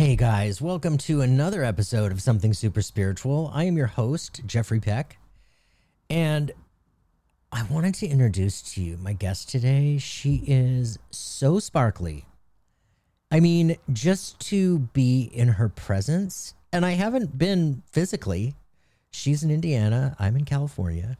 [0.00, 3.50] Hey guys, welcome to another episode of Something Super Spiritual.
[3.52, 5.18] I am your host, Jeffrey Peck,
[6.08, 6.52] and
[7.52, 9.98] I wanted to introduce to you my guest today.
[9.98, 12.24] She is so sparkly.
[13.30, 18.54] I mean, just to be in her presence, and I haven't been physically.
[19.10, 21.18] She's in Indiana, I'm in California.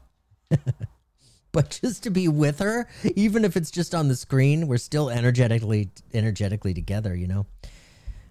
[1.51, 5.11] but just to be with her, even if it's just on the screen, we're still
[5.11, 7.45] energetically energetically together, you know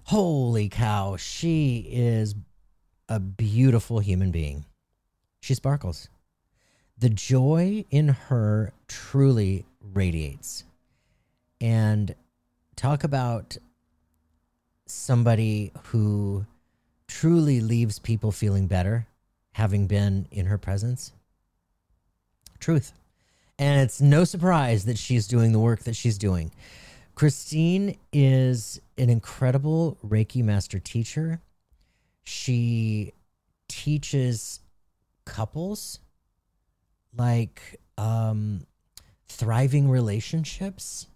[0.04, 2.34] holy cow, she is
[3.08, 4.64] a beautiful human being.
[5.40, 6.08] She sparkles.
[6.98, 10.64] The joy in her truly radiates.
[11.60, 12.14] And
[12.76, 13.56] talk about
[14.86, 16.46] somebody who
[17.06, 19.06] truly leaves people feeling better
[19.52, 21.12] having been in her presence.
[22.58, 22.92] Truth.
[23.58, 26.50] And it's no surprise that she's doing the work that she's doing.
[27.20, 31.42] Christine is an incredible Reiki master teacher.
[32.24, 33.12] She
[33.68, 34.60] teaches
[35.26, 35.98] couples
[37.14, 38.64] like um,
[39.28, 41.08] thriving relationships.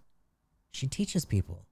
[0.73, 1.65] She teaches people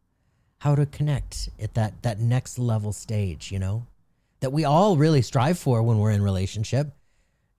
[0.58, 3.86] how to connect at that that next level stage, you know,
[4.39, 6.88] that we all really strive for when we're in relationship.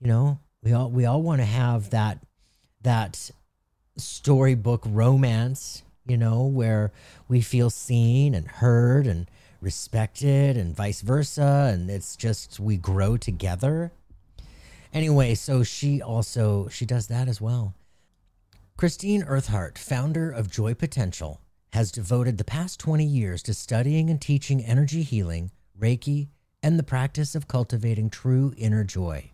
[0.00, 2.18] You know, we all we all want to have that
[2.82, 3.30] that
[3.96, 6.92] storybook romance you know, where
[7.28, 11.70] we feel seen and heard and respected and vice versa.
[11.72, 13.92] And it's just we grow together.
[14.92, 17.74] Anyway, so she also she does that as well.
[18.76, 21.40] Christine Everheart, founder of Joy Potential,
[21.72, 26.28] has devoted the past 20 years to studying and teaching energy healing, Reiki,
[26.62, 29.30] and the practice of cultivating true inner joy,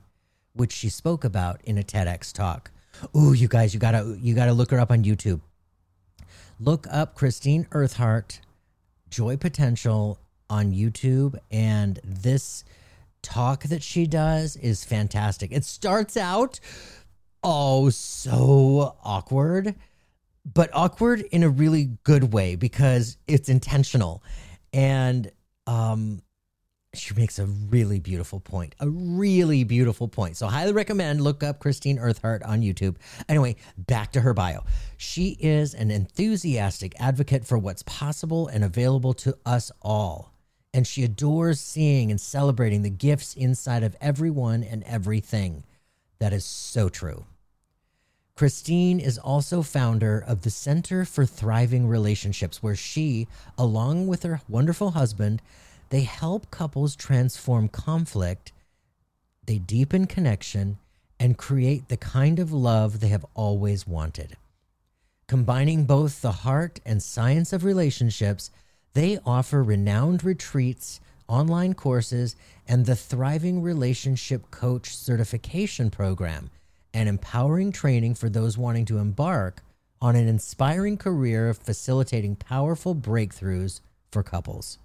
[0.55, 2.71] which she spoke about in a TEDx talk.
[3.17, 5.41] Ooh, you guys, you gotta you gotta look her up on YouTube
[6.61, 8.41] look up Christine Everheart,
[9.09, 12.65] Joy Potential on YouTube, and this
[13.23, 15.51] talk that she does is fantastic.
[15.53, 16.61] It starts out
[17.43, 19.75] oh so awkward,
[20.45, 24.23] but awkward in a really good way because it's intentional.
[24.73, 25.31] And
[25.67, 26.21] um
[26.93, 30.37] she makes a really beautiful point, a really beautiful point.
[30.37, 32.97] So, highly recommend look up Christine Everheart on YouTube.
[33.29, 34.65] Anyway, back to her bio.
[34.97, 40.33] She is an enthusiastic advocate for what's possible and available to us all.
[40.75, 45.65] And she adores seeing and celebrating the gifts inside of everyone and everything.
[46.19, 47.25] That is so true.
[48.37, 53.29] Christine is also founder of the Center for Thriving Relationships, where she,
[53.59, 55.43] along with her wonderful husband,
[55.91, 58.53] they help couples transform conflict,
[59.45, 60.79] they deepen connection,
[61.19, 64.37] and create the kind of love they have always wanted.
[65.27, 68.51] Combining both the heart and science of relationships,
[68.95, 72.35] they offer renowned retreats, online courses,
[72.67, 76.51] and the Thriving Relationship Coach Certification Program,
[76.95, 79.63] an empowering training for those wanting to embark
[80.01, 83.81] on an inspiring career of facilitating powerful breakthroughs
[84.11, 84.79] for couples.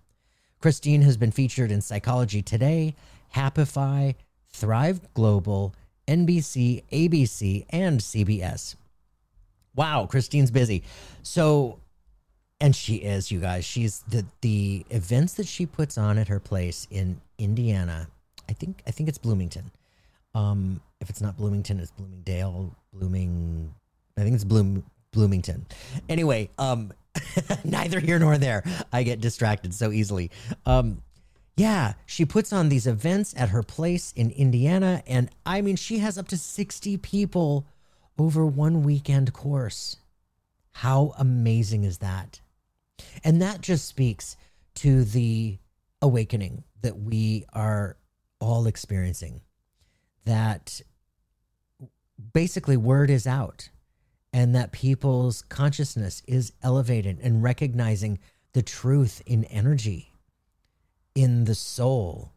[0.65, 2.95] Christine has been featured in Psychology Today,
[3.35, 4.15] Happify,
[4.49, 5.75] Thrive Global,
[6.07, 8.75] NBC, ABC, and CBS.
[9.75, 10.81] Wow, Christine's busy.
[11.21, 11.77] So,
[12.59, 13.63] and she is, you guys.
[13.63, 18.07] She's the the events that she puts on at her place in Indiana.
[18.49, 19.69] I think I think it's Bloomington.
[20.33, 23.71] Um, if it's not Bloomington, it's Bloomingdale, Blooming.
[24.17, 24.83] I think it's Bloom
[25.15, 25.65] Bloomington.
[26.07, 26.93] Anyway, um,
[27.63, 28.63] neither here nor there.
[28.93, 30.29] I get distracted so easily.
[30.65, 31.01] Um,
[31.57, 35.99] yeah, she puts on these events at her place in Indiana, and I mean, she
[35.99, 37.65] has up to 60 people
[38.19, 39.95] over one weekend course.
[40.73, 42.41] How amazing is that?
[43.23, 44.35] And that just speaks
[44.75, 45.57] to the
[46.01, 47.95] awakening that we are
[48.41, 49.39] all experiencing.
[50.25, 50.81] That
[52.33, 53.69] basically word is out
[54.35, 58.19] and that people's consciousness is elevated and recognizing
[58.51, 60.11] the truth in energy,
[61.15, 62.33] in the soul,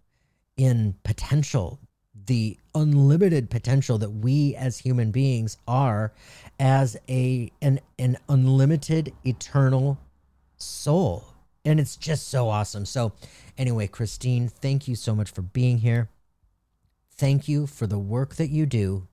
[0.56, 1.80] in potential,
[2.26, 6.12] the unlimited potential that we as human beings are
[6.60, 9.98] as a an, an unlimited eternal
[10.56, 11.24] soul.
[11.64, 12.86] And it's just so awesome.
[12.86, 13.10] So
[13.58, 16.08] anyway, Christine, thank you so much for being here.
[17.10, 19.07] Thank you for the work that you do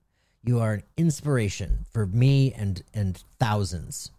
[0.46, 4.12] you are an inspiration for me and and thousands.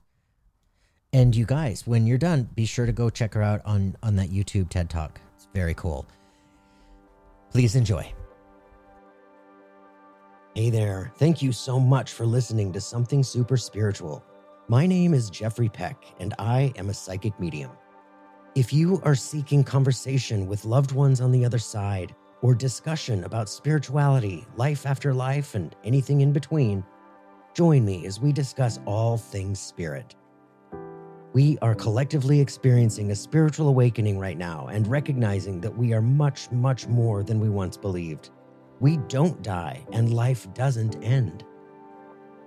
[1.13, 4.17] And you guys, when you're done, be sure to go check her out on on
[4.17, 5.21] that YouTube TED Talk.
[5.37, 6.07] It's very cool.
[7.51, 8.13] Please enjoy.
[10.55, 11.13] Hey there.
[11.17, 14.25] Thank you so much for listening to Something Super Spiritual.
[14.69, 17.71] My name is Jeffrey Peck, and I am a psychic medium.
[18.57, 23.49] If you are seeking conversation with loved ones on the other side or discussion about
[23.49, 26.85] spirituality, life after life, and anything in between,
[27.55, 30.15] join me as we discuss all things spirit.
[31.33, 36.51] We are collectively experiencing a spiritual awakening right now and recognizing that we are much,
[36.51, 38.31] much more than we once believed.
[38.81, 41.45] We don't die and life doesn't end.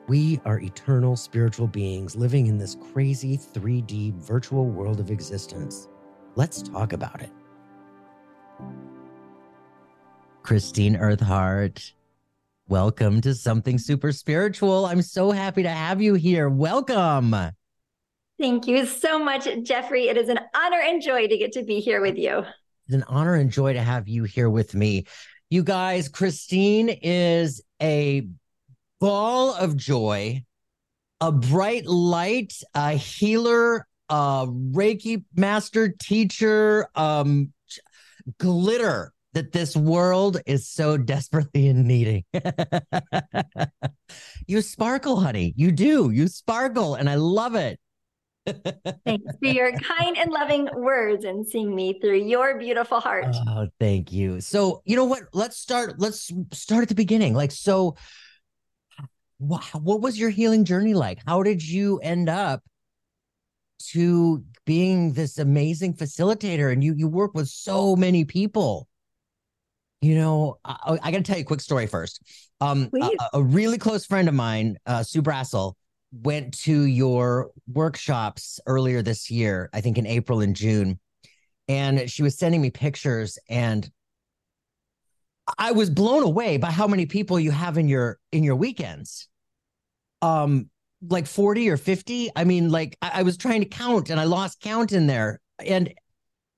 [0.08, 5.88] We are eternal spiritual beings living in this crazy 3D virtual world of existence.
[6.36, 7.32] Let's talk about it.
[10.44, 11.92] Christine Everheart,
[12.68, 14.86] welcome to Something Super Spiritual.
[14.86, 16.50] I'm so happy to have you here.
[16.50, 17.36] Welcome.
[18.40, 20.08] Thank you so much, Jeffrey.
[20.08, 22.40] It is an honor and joy to get to be here with you.
[22.88, 25.06] It's an honor and joy to have you here with me.
[25.50, 28.28] You guys, Christine is a
[29.00, 30.44] ball of joy,
[31.22, 37.54] a bright light, a healer, a Reiki master teacher, um,
[38.40, 42.24] glitter that this world is so desperately in needing.
[44.48, 45.54] you sparkle, honey.
[45.56, 46.10] You do.
[46.10, 47.80] You sparkle, and I love it.
[49.06, 53.36] Thanks for your kind and loving words and seeing me through your beautiful heart.
[53.48, 54.42] Oh, thank you.
[54.42, 55.24] So, you know what?
[55.34, 56.00] Let's start.
[56.00, 57.34] Let's start at the beginning.
[57.34, 57.96] Like, so,
[59.38, 61.20] what, what was your healing journey like?
[61.26, 62.62] How did you end up
[63.92, 66.74] to being this amazing facilitator?
[66.74, 68.89] And you you work with so many people.
[70.02, 72.22] You know, I, I got to tell you a quick story first.
[72.62, 75.74] Um, a, a, really close friend of mine, uh, Sue Brassel,
[76.12, 81.00] went to your workshops earlier this year, I think in April and June,
[81.68, 83.90] and she was sending me pictures and
[85.58, 89.28] I was blown away by how many people you have in your in your weekends.
[90.22, 90.70] Um
[91.08, 92.30] like 40 or 50.
[92.36, 95.40] I mean, like I, I was trying to count and I lost count in there.
[95.66, 95.94] And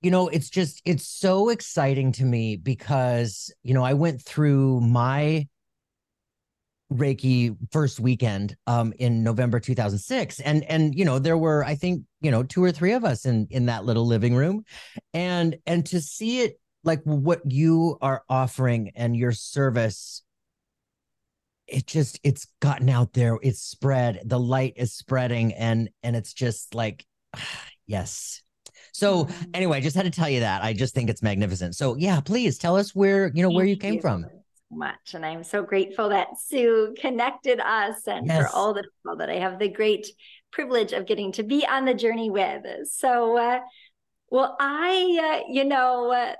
[0.02, 4.80] you know, it's just it's so exciting to me because, you know, I went through
[4.80, 5.46] my
[6.92, 12.02] Reiki first weekend um, in November 2006 and and you know there were I think
[12.20, 14.64] you know two or three of us in in that little living room.
[15.14, 20.22] And and to see it like what you are offering and your service
[21.66, 26.32] it just it's gotten out there it's spread the light is spreading and and it's
[26.32, 27.06] just like
[27.86, 28.42] yes
[28.92, 31.96] so anyway I just had to tell you that I just think it's magnificent so
[31.96, 34.00] yeah please tell us where you know Thank where you came you.
[34.00, 34.26] from
[34.72, 35.14] much.
[35.14, 38.38] And I'm so grateful that Sue connected us and yes.
[38.38, 40.06] for all the people that I have the great
[40.50, 42.64] privilege of getting to be on the journey with.
[42.90, 43.60] So, uh,
[44.30, 46.34] well, I, uh, you know, uh,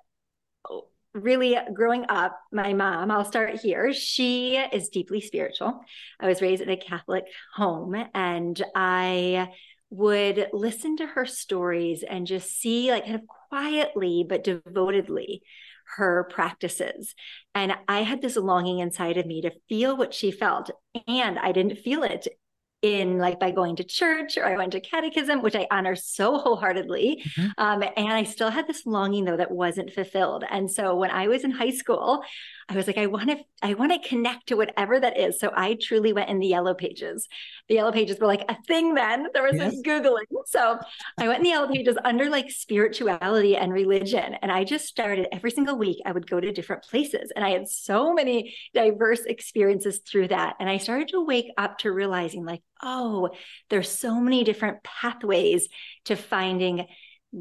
[1.15, 5.81] really growing up, my mom, I'll start here, she is deeply spiritual.
[6.19, 9.51] I was raised in a Catholic home and I
[9.93, 15.43] would listen to her stories and just see, like, kind of quietly but devotedly
[15.97, 17.15] her practices.
[17.55, 20.71] And I had this longing inside of me to feel what she felt.
[21.07, 22.27] And I didn't feel it
[22.81, 26.39] in like by going to church or I went to catechism, which I honor so
[26.39, 27.23] wholeheartedly.
[27.25, 27.51] Mm-hmm.
[27.59, 30.45] Um, and I still had this longing though that wasn't fulfilled.
[30.51, 32.25] And so when I was in high school,
[32.73, 35.39] I was like, I want to, I want to connect to whatever that is.
[35.39, 37.29] So I truly went in the yellow pages.
[37.69, 39.27] The yellow pages were like a thing then.
[39.35, 39.77] There was yes.
[39.85, 40.25] Googling.
[40.47, 40.79] So
[41.19, 44.37] I went in the yellow pages under like spirituality and religion.
[44.41, 47.31] And I just started every single week, I would go to different places.
[47.37, 50.57] And I had so many diverse experiences through that.
[50.59, 53.31] And I started to wake up to realizing like, oh,
[53.71, 55.69] there's so many different pathways
[56.07, 56.87] to finding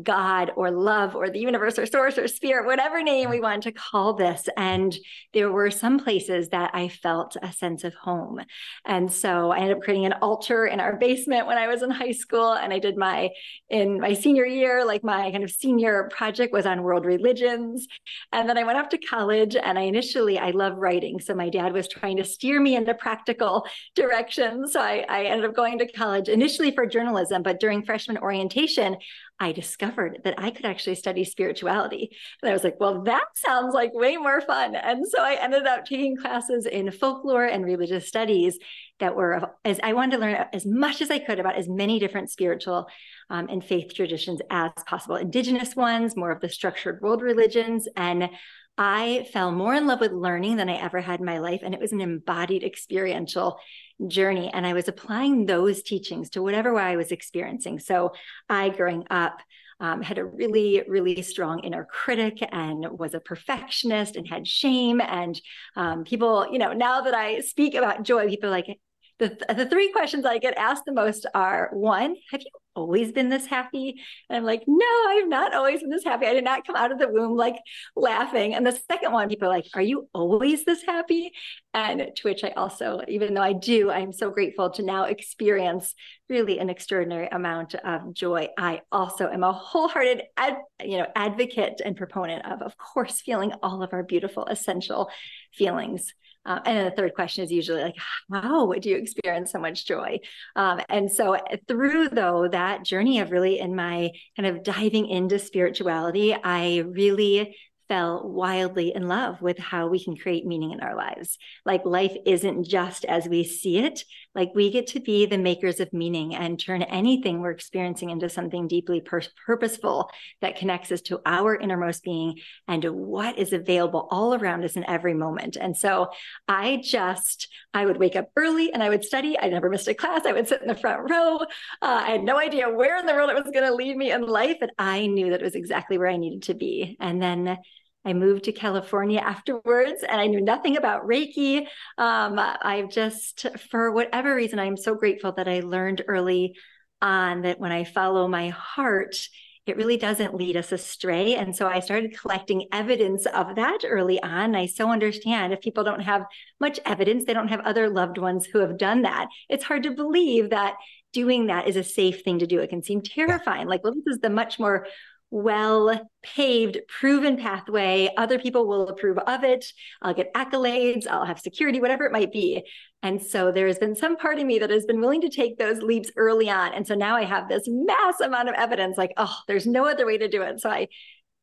[0.03, 3.73] God or love or the universe or source or spirit, whatever name we want to
[3.73, 4.47] call this.
[4.55, 4.95] And
[5.33, 8.39] there were some places that I felt a sense of home.
[8.85, 11.89] And so I ended up creating an altar in our basement when I was in
[11.89, 12.53] high school.
[12.53, 13.31] And I did my,
[13.69, 17.87] in my senior year, like my kind of senior project was on world religions.
[18.31, 21.19] And then I went off to college and I initially, I love writing.
[21.19, 24.71] So my dad was trying to steer me into practical directions.
[24.71, 28.95] So I, I ended up going to college initially for journalism, but during freshman orientation,
[29.41, 32.15] I discovered that I could actually study spirituality.
[32.41, 34.75] And I was like, well, that sounds like way more fun.
[34.75, 38.59] And so I ended up taking classes in folklore and religious studies
[38.99, 41.97] that were as I wanted to learn as much as I could about as many
[41.97, 42.87] different spiritual
[43.31, 47.87] um, and faith traditions as possible, indigenous ones, more of the structured world religions.
[47.97, 48.29] And
[48.77, 51.61] I fell more in love with learning than I ever had in my life.
[51.63, 53.59] And it was an embodied experiential
[54.07, 54.49] journey.
[54.53, 57.79] And I was applying those teachings to whatever way I was experiencing.
[57.79, 58.13] So
[58.49, 59.41] I, growing up,
[59.79, 65.01] um, had a really, really strong inner critic and was a perfectionist and had shame.
[65.01, 65.41] And
[65.75, 68.79] um, people, you know, now that I speak about joy, people are like,
[69.21, 73.29] the, the three questions I get asked the most are one, have you always been
[73.29, 74.01] this happy?
[74.29, 76.25] And I'm like, no, I've not always been this happy.
[76.25, 77.57] I did not come out of the womb like
[77.95, 78.55] laughing.
[78.55, 81.33] And the second one, people are like, are you always this happy?
[81.73, 85.93] And to which I also, even though I do, I'm so grateful to now experience
[86.27, 88.47] really an extraordinary amount of joy.
[88.57, 93.53] I also am a wholehearted, ad, you know, advocate and proponent of, of course, feeling
[93.61, 95.11] all of our beautiful, essential
[95.53, 96.13] feelings
[96.45, 97.95] uh, and then the third question is usually like,
[98.31, 100.19] how would you experience so much joy?
[100.55, 105.37] Um, and so through though that journey of really in my kind of diving into
[105.37, 107.55] spirituality, I really
[107.91, 111.37] fell wildly in love with how we can create meaning in our lives.
[111.65, 115.81] Like life isn't just as we see it, like we get to be the makers
[115.81, 121.01] of meaning and turn anything we're experiencing into something deeply pur- purposeful that connects us
[121.01, 125.57] to our innermost being and to what is available all around us in every moment.
[125.59, 126.11] And so
[126.47, 129.37] I just, I would wake up early and I would study.
[129.37, 130.25] I never missed a class.
[130.25, 131.39] I would sit in the front row.
[131.39, 131.45] Uh,
[131.81, 134.21] I had no idea where in the world it was going to lead me in
[134.21, 136.95] life, but I knew that it was exactly where I needed to be.
[137.01, 137.57] And then
[138.05, 141.67] I moved to California afterwards and I knew nothing about Reiki.
[141.97, 146.55] Um, I've just, for whatever reason, I'm so grateful that I learned early
[147.01, 149.27] on that when I follow my heart,
[149.67, 151.35] it really doesn't lead us astray.
[151.35, 154.55] And so I started collecting evidence of that early on.
[154.55, 156.25] I so understand if people don't have
[156.59, 159.27] much evidence, they don't have other loved ones who have done that.
[159.49, 160.75] It's hard to believe that
[161.13, 162.59] doing that is a safe thing to do.
[162.59, 163.67] It can seem terrifying.
[163.67, 164.87] Like, well, this is the much more
[165.31, 168.09] well paved, proven pathway.
[168.17, 169.65] Other people will approve of it.
[170.01, 172.63] I'll get accolades, I'll have security, whatever it might be.
[173.01, 175.57] And so there has been some part of me that has been willing to take
[175.57, 176.73] those leaps early on.
[176.73, 180.05] And so now I have this mass amount of evidence like, oh, there's no other
[180.05, 180.59] way to do it.
[180.59, 180.87] So I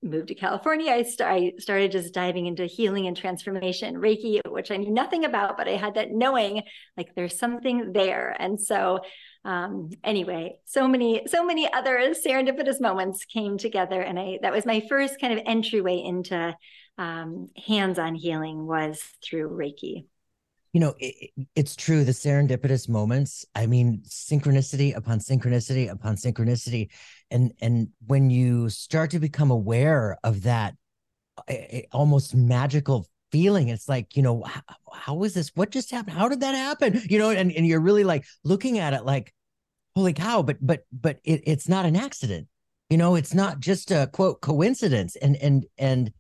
[0.03, 0.93] moved to California.
[0.93, 5.25] I, st- I started just diving into healing and transformation, Reiki, which I knew nothing
[5.25, 6.63] about, but I had that knowing
[6.97, 8.37] like there's something there.
[8.39, 9.01] And so
[9.45, 14.67] um, anyway, so many, so many other serendipitous moments came together, and I that was
[14.67, 16.57] my first kind of entryway into
[16.99, 20.07] um, hands-on healing was through Reiki.
[20.73, 22.05] You know, it, it's true.
[22.05, 23.47] The serendipitous moments.
[23.55, 26.89] I mean, synchronicity upon synchronicity upon synchronicity,
[27.31, 30.75] and and when you start to become aware of that
[31.93, 33.69] almost magical feeling.
[33.69, 35.51] It's like, you know, how, how was this?
[35.55, 36.17] What just happened?
[36.17, 37.01] How did that happen?
[37.09, 39.33] You know, and, and you're really like looking at it like,
[39.95, 42.47] holy cow, but but but it, it's not an accident.
[42.91, 45.17] You know, it's not just a quote coincidence.
[45.17, 46.13] And and and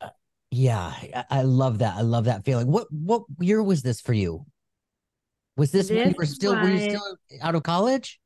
[0.00, 0.10] uh,
[0.50, 1.96] yeah, I, I, love that.
[1.96, 2.68] I love that feeling.
[2.68, 4.46] What what year was this for you?
[5.56, 8.19] Was this, this when you were still were you still out of college?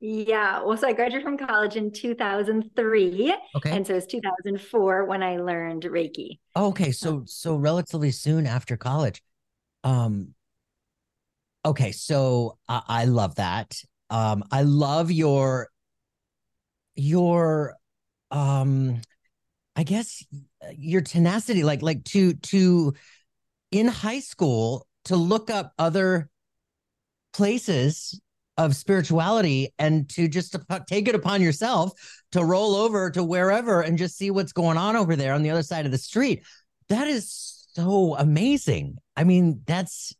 [0.00, 0.62] Yeah.
[0.62, 3.34] Well, so I graduated from college in 2003.
[3.56, 3.70] Okay.
[3.70, 6.38] And so it's 2004 when I learned Reiki.
[6.54, 6.92] Oh, okay.
[6.92, 9.22] So so relatively soon after college.
[9.84, 10.34] Um
[11.64, 13.80] okay, so I, I love that.
[14.10, 15.68] Um I love your
[16.94, 17.74] your
[18.30, 19.00] um
[19.76, 20.24] I guess
[20.72, 22.94] your tenacity like like to to
[23.70, 26.28] in high school to look up other
[27.32, 28.20] places
[28.58, 31.92] of spirituality and to just take it upon yourself
[32.32, 35.50] to roll over to wherever and just see what's going on over there on the
[35.50, 36.44] other side of the street.
[36.88, 38.98] That is so amazing.
[39.16, 40.14] I mean, that's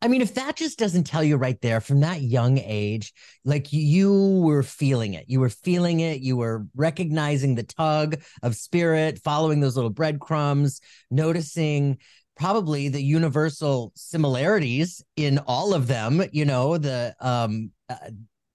[0.00, 3.12] I mean, if that just doesn't tell you right there from that young age,
[3.44, 8.56] like you were feeling it, you were feeling it, you were recognizing the tug of
[8.56, 11.98] spirit, following those little breadcrumbs, noticing
[12.36, 17.96] probably the universal similarities in all of them you know the um uh,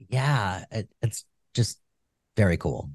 [0.10, 1.80] yeah it, it's just
[2.36, 2.90] very cool.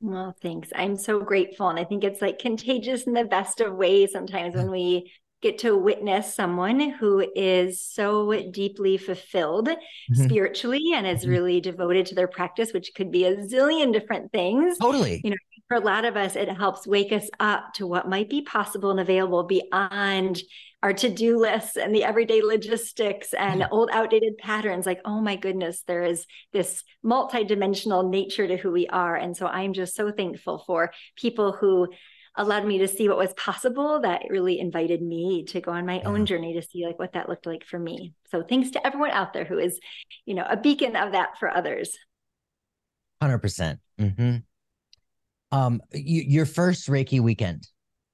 [0.00, 0.68] Well thanks.
[0.74, 4.54] I'm so grateful and i think it's like contagious in the best of ways sometimes
[4.54, 5.10] when we
[5.40, 10.24] get to witness someone who is so deeply fulfilled mm-hmm.
[10.24, 11.30] spiritually and is mm-hmm.
[11.30, 14.78] really devoted to their practice which could be a zillion different things.
[14.78, 15.20] Totally.
[15.24, 15.36] You know
[15.68, 18.90] for a lot of us, it helps wake us up to what might be possible
[18.90, 20.40] and available beyond
[20.82, 24.86] our to-do lists and the everyday logistics and old outdated patterns.
[24.86, 29.16] Like oh my goodness there is this multidimensional nature to who we are.
[29.16, 31.88] And so i'm just so thankful for people who
[32.36, 35.98] allowed me to see what was possible that really invited me to go on my
[35.98, 36.06] yeah.
[36.08, 38.14] own journey to see like what that looked like for me.
[38.30, 39.80] So thanks to everyone out there who is
[40.24, 41.98] you know a beacon of that for others.
[43.20, 43.78] 100%.
[44.00, 44.36] Mm-hmm
[45.52, 47.66] um you, your first reiki weekend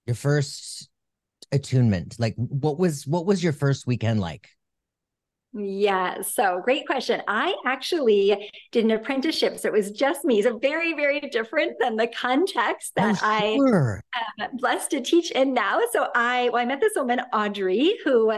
[0.07, 0.89] your first
[1.53, 4.49] attunement like what was what was your first weekend like
[5.57, 7.23] yeah, so great question.
[7.29, 10.43] I actually did an apprenticeship, so it was just me.
[10.43, 14.03] So very, very different than the context that oh, sure.
[14.13, 15.81] I am blessed to teach in now.
[15.93, 18.33] So I, well, I met this woman, Audrey, who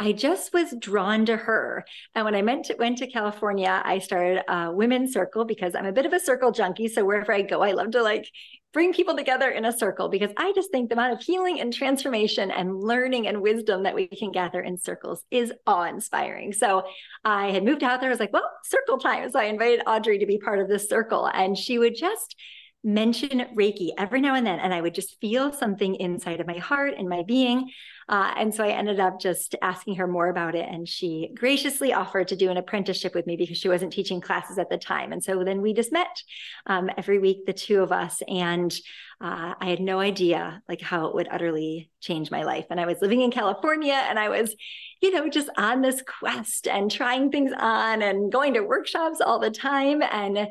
[0.00, 1.84] I just was drawn to her.
[2.14, 5.86] And when I went to, went to California, I started a women's circle because I'm
[5.86, 6.86] a bit of a circle junkie.
[6.88, 8.28] So wherever I go, I love to like
[8.72, 11.72] bring people together in a circle because I just think the amount of healing and
[11.72, 16.52] transformation and learning and wisdom that we can gather in circles is awe inspiring.
[16.52, 16.84] So
[17.24, 18.10] I had moved out there.
[18.10, 19.28] I was like, well, circle time.
[19.30, 22.36] So I invited Audrey to be part of this circle, and she would just
[22.84, 26.58] mention Reiki every now and then, and I would just feel something inside of my
[26.58, 27.70] heart and my being.
[28.08, 30.66] Uh, and so I ended up just asking her more about it.
[30.68, 34.58] And she graciously offered to do an apprenticeship with me because she wasn't teaching classes
[34.58, 35.12] at the time.
[35.12, 36.22] And so then we just met
[36.66, 38.22] um, every week, the two of us.
[38.26, 38.72] And
[39.20, 42.66] uh, I had no idea like how it would utterly change my life.
[42.70, 44.54] And I was living in California and I was,
[45.02, 49.38] you know, just on this quest and trying things on and going to workshops all
[49.38, 50.02] the time.
[50.02, 50.48] And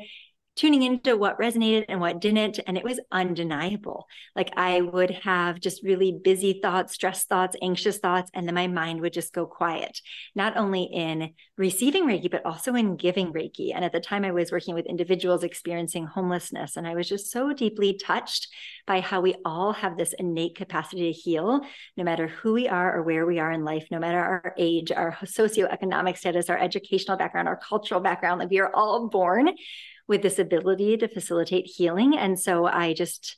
[0.58, 2.58] tuning into what resonated and what didn't.
[2.66, 4.08] And it was undeniable.
[4.34, 8.66] Like I would have just really busy thoughts, stress thoughts, anxious thoughts, and then my
[8.66, 10.00] mind would just go quiet,
[10.34, 13.72] not only in receiving Reiki, but also in giving Reiki.
[13.72, 16.76] And at the time, I was working with individuals experiencing homelessness.
[16.76, 18.48] And I was just so deeply touched
[18.84, 21.60] by how we all have this innate capacity to heal,
[21.96, 24.90] no matter who we are or where we are in life, no matter our age,
[24.90, 28.40] our socioeconomic status, our educational background, our cultural background.
[28.40, 29.50] Like we are all born
[30.08, 32.16] with this ability to facilitate healing.
[32.16, 33.36] And so I just,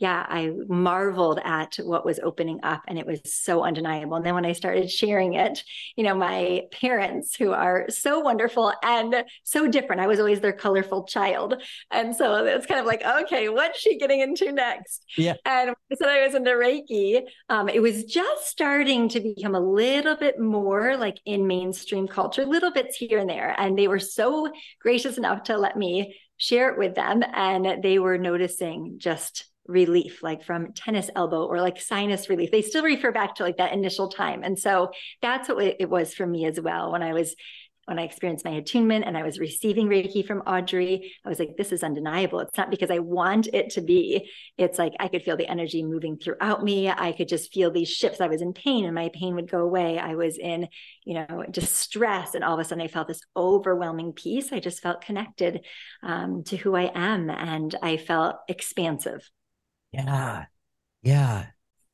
[0.00, 4.16] yeah, I marveled at what was opening up and it was so undeniable.
[4.16, 5.64] And then when I started sharing it,
[5.96, 10.52] you know, my parents who are so wonderful and so different, I was always their
[10.52, 11.60] colorful child.
[11.90, 15.04] And so it's kind of like, okay, what's she getting into next?
[15.16, 15.34] Yeah.
[15.44, 20.16] And said I was into Reiki, um, it was just starting to become a little
[20.16, 23.54] bit more like in mainstream culture, little bits here and there.
[23.58, 27.24] And they were so gracious enough to let me share it with them.
[27.34, 32.50] And they were noticing just relief, like from tennis elbow or like sinus relief.
[32.50, 34.42] They still refer back to like that initial time.
[34.42, 34.90] And so
[35.22, 36.90] that's what it was for me as well.
[36.90, 37.36] When I was
[37.88, 41.56] when I experienced my attunement and I was receiving Reiki from Audrey, I was like,
[41.56, 42.40] this is undeniable.
[42.40, 44.28] It's not because I want it to be.
[44.58, 46.90] It's like I could feel the energy moving throughout me.
[46.90, 48.20] I could just feel these shifts.
[48.20, 49.98] I was in pain and my pain would go away.
[49.98, 50.68] I was in,
[51.06, 52.34] you know, distress.
[52.34, 54.52] And all of a sudden I felt this overwhelming peace.
[54.52, 55.64] I just felt connected
[56.02, 59.30] um, to who I am and I felt expansive.
[59.92, 60.46] Yeah.
[61.02, 61.46] Yeah.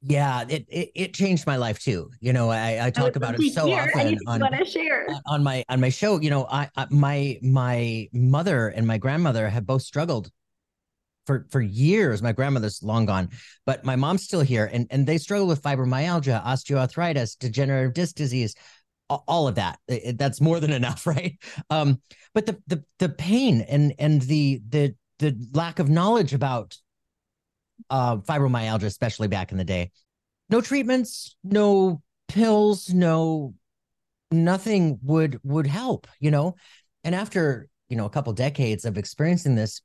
[0.06, 2.10] Yeah, it, it, it changed my life too.
[2.20, 4.42] You know, I, I talk about it so often on,
[5.26, 6.20] on my on my show.
[6.20, 10.30] You know, I, I my my mother and my grandmother have both struggled
[11.24, 12.22] for for years.
[12.22, 13.30] My grandmother's long gone,
[13.64, 18.54] but my mom's still here, and and they struggle with fibromyalgia, osteoarthritis, degenerative disc disease,
[19.08, 19.78] all of that.
[20.16, 21.38] That's more than enough, right?
[21.70, 22.00] Um,
[22.34, 26.76] but the the the pain and and the the the lack of knowledge about
[27.90, 29.90] uh, fibromyalgia, especially back in the day.
[30.50, 33.54] No treatments, no pills, no
[34.30, 36.56] nothing would would help, you know.
[37.02, 39.80] And after you know a couple decades of experiencing this,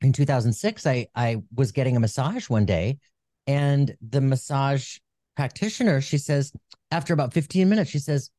[0.00, 2.98] in 2006, I I was getting a massage one day,
[3.46, 4.98] and the massage
[5.36, 6.52] practitioner she says
[6.92, 8.30] after about 15 minutes she says,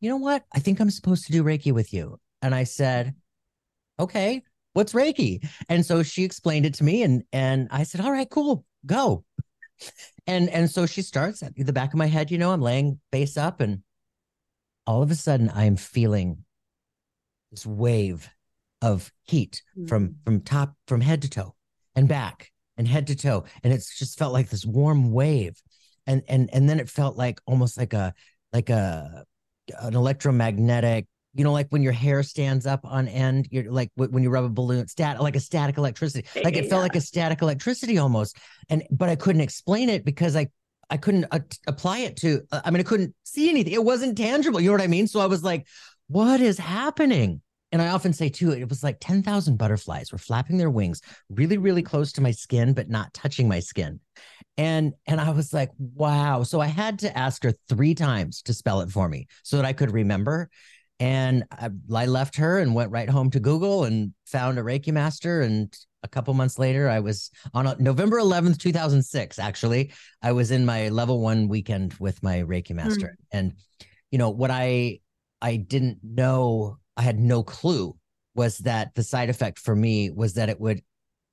[0.00, 0.44] "You know what?
[0.52, 3.14] I think I'm supposed to do Reiki with you." And I said,
[3.98, 4.42] "Okay."
[4.76, 5.42] What's Reiki?
[5.68, 9.24] And so she explained it to me and and I said, all right, cool, go.
[10.26, 13.00] And and so she starts at the back of my head, you know, I'm laying
[13.10, 13.82] face up and
[14.86, 16.44] all of a sudden I'm feeling
[17.50, 18.28] this wave
[18.82, 19.86] of heat mm-hmm.
[19.86, 21.54] from from top from head to toe
[21.94, 25.60] and back and head to toe and it's just felt like this warm wave
[26.06, 28.12] and and and then it felt like almost like a
[28.52, 29.24] like a
[29.80, 34.22] an electromagnetic you know, like when your hair stands up on end, you're like when
[34.22, 36.26] you rub a balloon, stat like a static electricity.
[36.42, 36.70] Like it yeah.
[36.70, 38.38] felt like a static electricity almost.
[38.68, 40.48] And but I couldn't explain it because I
[40.88, 42.42] I couldn't uh, apply it to.
[42.50, 43.72] Uh, I mean, I couldn't see anything.
[43.72, 44.60] It wasn't tangible.
[44.60, 45.06] You know what I mean?
[45.06, 45.66] So I was like,
[46.08, 47.42] what is happening?
[47.72, 51.58] And I often say too, it was like 10,000 butterflies were flapping their wings really,
[51.58, 54.00] really close to my skin, but not touching my skin.
[54.56, 56.42] And and I was like, wow.
[56.42, 59.66] So I had to ask her three times to spell it for me so that
[59.66, 60.48] I could remember.
[60.98, 64.92] And I, I left her and went right home to Google and found a Reiki
[64.92, 65.42] master.
[65.42, 69.38] And a couple months later, I was on a, November 11th, 2006.
[69.38, 73.16] Actually, I was in my level one weekend with my Reiki master.
[73.18, 73.38] Mm.
[73.38, 73.52] And,
[74.10, 75.00] you know, what I,
[75.42, 77.94] I didn't know, I had no clue
[78.34, 80.82] was that the side effect for me was that it would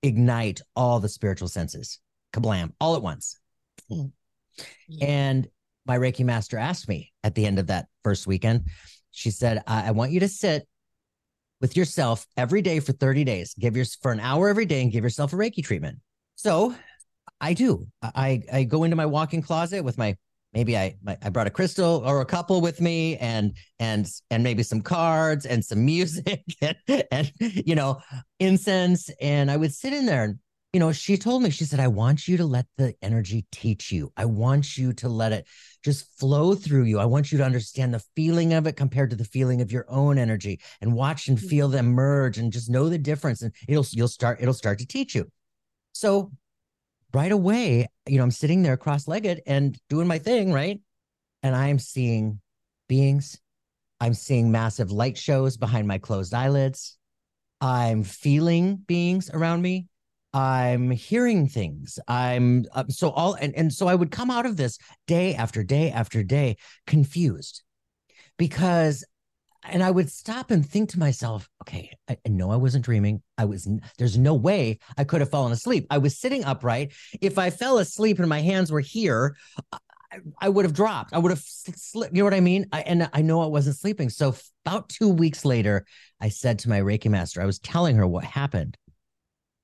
[0.01, 1.99] ignite all the spiritual senses,
[2.33, 3.39] kablam, all at once.
[3.91, 4.11] Mm.
[5.01, 5.47] And
[5.85, 8.67] my Reiki master asked me at the end of that first weekend,
[9.13, 10.67] she said, I, I want you to sit
[11.61, 13.53] with yourself every day for 30 days.
[13.57, 15.99] Give your for an hour every day and give yourself a Reiki treatment.
[16.35, 16.75] So
[17.39, 17.87] I do.
[18.01, 20.17] I I go into my walk-in closet with my
[20.53, 24.63] maybe I I brought a crystal or a couple with me and and and maybe
[24.63, 28.01] some cards and some music and, and you know
[28.39, 30.39] incense and I would sit in there and
[30.73, 33.91] you know she told me she said I want you to let the energy teach
[33.91, 35.47] you I want you to let it
[35.83, 39.15] just flow through you I want you to understand the feeling of it compared to
[39.15, 41.47] the feeling of your own energy and watch and mm-hmm.
[41.47, 44.87] feel them merge and just know the difference and it'll you'll start it'll start to
[44.87, 45.29] teach you
[45.93, 46.31] so
[47.13, 50.79] right away, you know, I'm sitting there cross legged and doing my thing, right?
[51.43, 52.41] And I'm seeing
[52.89, 53.39] beings.
[53.99, 56.97] I'm seeing massive light shows behind my closed eyelids.
[57.61, 59.87] I'm feeling beings around me.
[60.33, 61.99] I'm hearing things.
[62.07, 65.63] I'm uh, so all, and, and so I would come out of this day after
[65.63, 67.61] day after day confused
[68.37, 69.05] because
[69.65, 73.21] and I would stop and think to myself, okay, I, I know I wasn't dreaming.
[73.37, 73.67] I was,
[73.97, 75.87] there's no way I could have fallen asleep.
[75.89, 76.93] I was sitting upright.
[77.21, 79.37] If I fell asleep and my hands were here,
[79.71, 79.77] I,
[80.41, 81.13] I would have dropped.
[81.13, 82.15] I would have slipped.
[82.15, 82.67] You know what I mean?
[82.71, 84.09] I, and I know I wasn't sleeping.
[84.09, 85.85] So about two weeks later,
[86.19, 88.77] I said to my Reiki master, I was telling her what happened.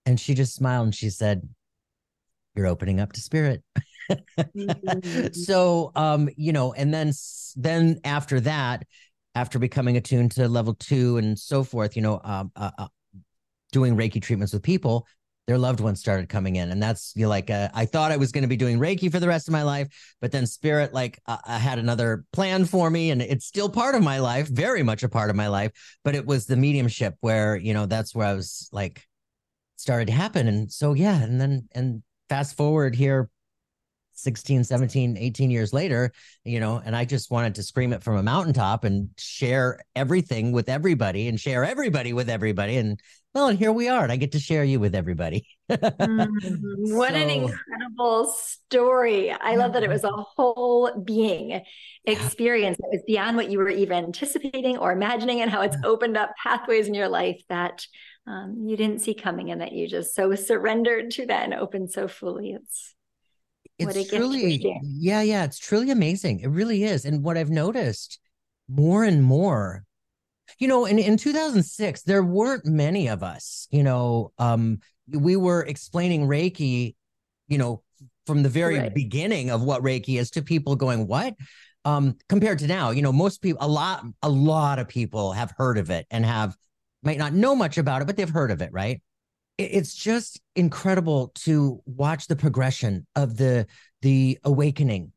[0.09, 1.47] And she just smiled and she said,
[2.55, 3.63] You're opening up to spirit.
[4.11, 5.27] mm-hmm.
[5.33, 7.13] so um, you know, and then
[7.55, 8.87] then after that,
[9.35, 12.87] after becoming attuned to level two and so forth, you know, um, uh, uh,
[13.71, 15.05] doing Reiki treatments with people,
[15.45, 16.71] their loved ones started coming in.
[16.71, 19.11] And that's you know, like, uh, I thought I was going to be doing Reiki
[19.11, 19.89] for the rest of my life,
[20.21, 23.93] but then spirit, like, uh, I had another plan for me and it's still part
[23.93, 25.71] of my life, very much a part of my life.
[26.03, 29.05] But it was the mediumship where, you know, that's where I was like,
[29.89, 30.47] started to happen.
[30.47, 31.19] And so, yeah.
[31.19, 33.27] And then, and fast forward here
[34.13, 36.11] 16 17 18 years later
[36.43, 40.51] you know and i just wanted to scream it from a mountaintop and share everything
[40.51, 42.99] with everybody and share everybody with everybody and
[43.33, 46.93] well and here we are and i get to share you with everybody mm-hmm.
[46.97, 51.63] what so, an incredible story i love that it was a whole being
[52.03, 56.17] experience that was beyond what you were even anticipating or imagining and how it's opened
[56.17, 57.87] up pathways in your life that
[58.27, 61.91] um, you didn't see coming and that you just so surrendered to that and opened
[61.91, 62.51] so fully.
[62.51, 62.95] It's
[63.77, 66.41] it's truly yeah yeah it's truly amazing.
[66.41, 67.05] It really is.
[67.05, 68.19] And what i've noticed
[68.69, 69.83] more and more
[70.59, 75.63] you know in, in 2006 there weren't many of us you know um we were
[75.63, 76.95] explaining reiki
[77.47, 77.81] you know
[78.25, 78.93] from the very right.
[78.93, 81.35] beginning of what reiki is to people going what?
[81.83, 85.53] Um compared to now you know most people a lot a lot of people have
[85.57, 86.55] heard of it and have
[87.03, 89.01] might not know much about it but they've heard of it right?
[89.57, 93.67] It's just incredible to watch the progression of the
[94.01, 95.11] the awakening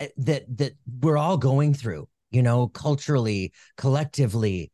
[0.00, 4.72] eh, that that we're all going through you know culturally collectively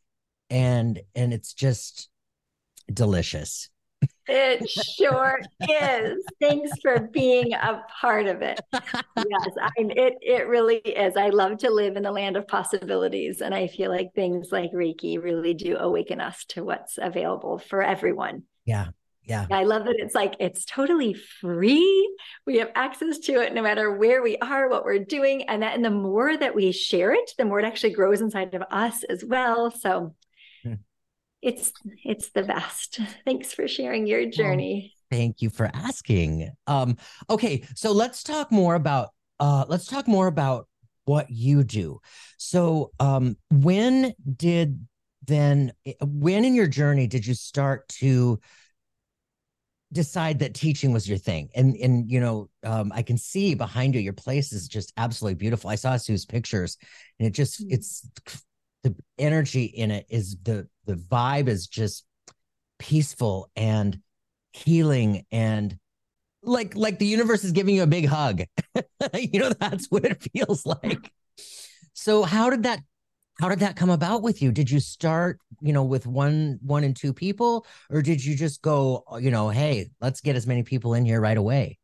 [0.48, 2.08] and and it's just
[2.92, 3.68] delicious
[4.28, 6.24] it sure is.
[6.40, 8.60] Thanks for being a part of it.
[8.72, 11.16] Yes, I mean, it it really is.
[11.16, 14.72] I love to live in the land of possibilities, and I feel like things like
[14.72, 18.44] Reiki really do awaken us to what's available for everyone.
[18.64, 18.88] Yeah,
[19.24, 19.46] yeah.
[19.50, 22.16] I love that it's like it's totally free.
[22.46, 25.42] We have access to it no matter where we are, what we're doing.
[25.44, 28.54] And that and the more that we share it, the more it actually grows inside
[28.54, 29.70] of us as well.
[29.70, 30.14] So.
[31.42, 31.72] It's
[32.04, 33.00] it's the best.
[33.24, 34.94] Thanks for sharing your journey.
[35.10, 36.50] Well, thank you for asking.
[36.66, 36.96] Um,
[37.28, 40.68] okay, so let's talk more about uh let's talk more about
[41.04, 42.00] what you do.
[42.36, 44.86] So um when did
[45.26, 45.72] then
[46.02, 48.40] when in your journey did you start to
[49.92, 53.92] decide that teaching was your thing and and you know um, i can see behind
[53.92, 56.76] you your place is just absolutely beautiful i saw sue's pictures
[57.18, 57.74] and it just mm-hmm.
[57.74, 58.08] it's
[58.82, 62.04] the energy in it is the the vibe is just
[62.78, 64.00] peaceful and
[64.52, 65.78] healing and
[66.42, 68.42] like like the universe is giving you a big hug.
[69.14, 71.10] You know that's what it feels like.
[71.94, 72.80] So how did that
[73.40, 74.52] how did that come about with you?
[74.52, 78.62] Did you start you know with one one and two people or did you just
[78.62, 81.78] go you know hey let's get as many people in here right away?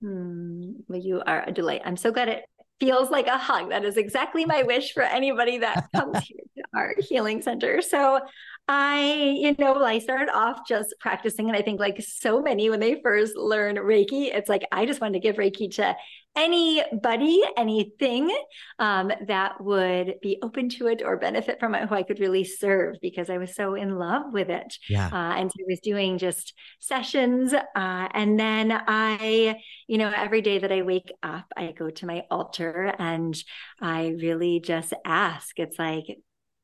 [0.00, 0.72] Hmm.
[0.88, 1.82] well you are a delight.
[1.84, 2.44] I'm so glad it
[2.80, 3.70] feels like a hug.
[3.70, 7.82] That is exactly my wish for anybody that comes here to our healing center.
[7.82, 8.20] So
[8.68, 11.48] I, you know, I started off just practicing.
[11.48, 15.00] And I think, like so many, when they first learn Reiki, it's like, I just
[15.00, 15.96] wanted to give Reiki to
[16.36, 18.30] anybody, anything
[18.78, 22.44] um, that would be open to it or benefit from it, who I could really
[22.44, 24.76] serve because I was so in love with it.
[24.88, 25.06] Yeah.
[25.06, 27.54] Uh, and so I was doing just sessions.
[27.54, 32.06] Uh, and then I, you know, every day that I wake up, I go to
[32.06, 33.34] my altar and
[33.80, 35.58] I really just ask.
[35.58, 36.18] It's like,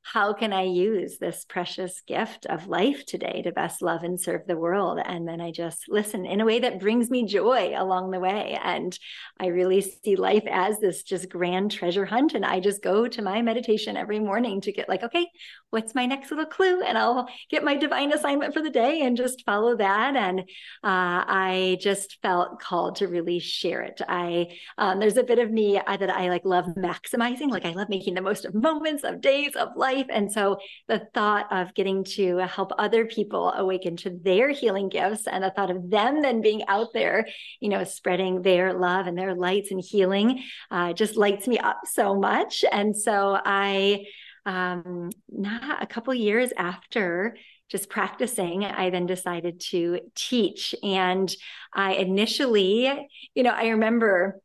[0.05, 4.43] how can I use this precious gift of life today to best love and serve
[4.47, 5.01] the world?
[5.03, 8.59] And then I just listen in a way that brings me joy along the way.
[8.63, 8.97] And
[9.41, 12.35] I really see life as this just grand treasure hunt.
[12.35, 15.27] And I just go to my meditation every morning to get like, okay,
[15.71, 16.83] what's my next little clue?
[16.83, 20.17] And I'll get my divine assignment for the day and just follow that.
[20.17, 20.45] And uh,
[20.83, 24.03] I just felt called to really share it.
[24.07, 27.49] I, um, there's a bit of me uh, that I like love maximizing.
[27.49, 30.07] Like I love making the most of moments of days of life life.
[30.11, 35.27] And so the thought of getting to help other people awaken to their healing gifts
[35.27, 37.27] and the thought of them then being out there,
[37.61, 41.81] you know, spreading their love and their lights and healing uh, just lights me up
[41.85, 42.65] so much.
[42.71, 44.05] And so I,
[44.47, 47.37] um, not a couple years after
[47.71, 50.75] just practicing, I then decided to teach.
[50.83, 51.35] And
[51.75, 54.41] I initially, you know, I remember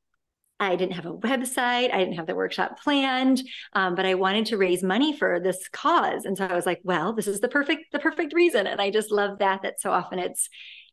[0.60, 1.93] I didn't have a website.
[1.93, 3.41] I didn't have the workshop planned,
[3.74, 6.26] um, but I wanted to raise money for this cause.
[6.26, 8.67] And so I was like, well, this is the perfect, the perfect reason.
[8.67, 10.50] And I just love that, that so often it's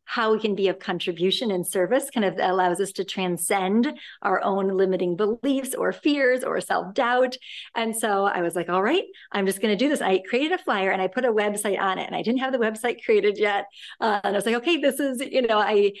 [0.09, 4.41] how we can be of contribution and service kind of allows us to transcend our
[4.41, 7.35] own limiting beliefs or fears or self-doubt.
[7.75, 9.03] And so I was like, all right,
[9.33, 10.01] I'm just going to do this.
[10.01, 12.53] I created a flyer and I put a website on it and I didn't have
[12.53, 13.65] the website created yet.
[13.99, 15.91] Uh, and I was like, okay, this is, you know, I,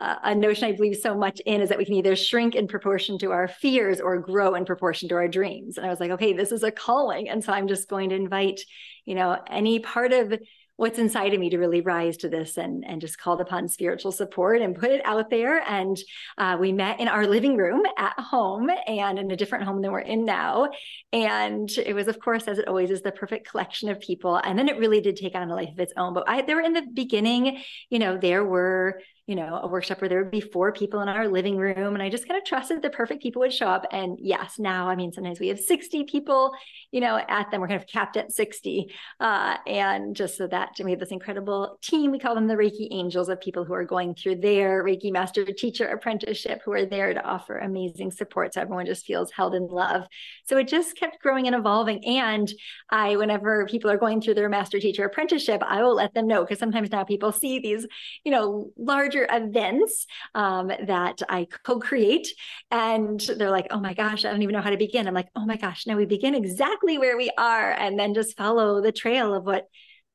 [0.00, 3.18] a notion I believe so much in is that we can either shrink in proportion
[3.18, 5.76] to our fears or grow in proportion to our dreams.
[5.76, 7.28] And I was like, okay, this is a calling.
[7.28, 8.60] And so I'm just going to invite,
[9.04, 10.32] you know, any part of
[10.76, 14.12] what's inside of me to really rise to this and, and just called upon spiritual
[14.12, 15.60] support and put it out there.
[15.68, 15.96] And
[16.38, 19.90] uh, we met in our living room at home and in a different home than
[19.90, 20.68] we're in now.
[21.12, 24.36] And it was, of course, as it always is, the perfect collection of people.
[24.36, 26.14] And then it really did take on a life of its own.
[26.14, 30.00] But I, there were in the beginning, you know, there were you know, a workshop
[30.00, 31.92] where there would be four people in our living room.
[31.92, 33.84] And I just kind of trusted the perfect people would show up.
[33.92, 36.52] And yes, now, I mean, sometimes we have 60 people,
[36.92, 37.60] you know, at them.
[37.60, 38.90] We're kind of capped at 60.
[39.20, 42.88] Uh, and just so that we have this incredible team, we call them the Reiki
[42.90, 47.12] Angels of people who are going through their Reiki Master Teacher Apprenticeship, who are there
[47.12, 48.54] to offer amazing support.
[48.54, 50.06] So everyone just feels held in love.
[50.46, 52.02] So it just kept growing and evolving.
[52.06, 52.50] And
[52.88, 56.44] I, whenever people are going through their Master Teacher Apprenticeship, I will let them know
[56.44, 57.86] because sometimes now people see these,
[58.24, 62.28] you know, larger major events um, that I co create.
[62.70, 65.06] And they're like, oh my gosh, I don't even know how to begin.
[65.06, 68.36] I'm like, oh my gosh, now we begin exactly where we are and then just
[68.36, 69.66] follow the trail of what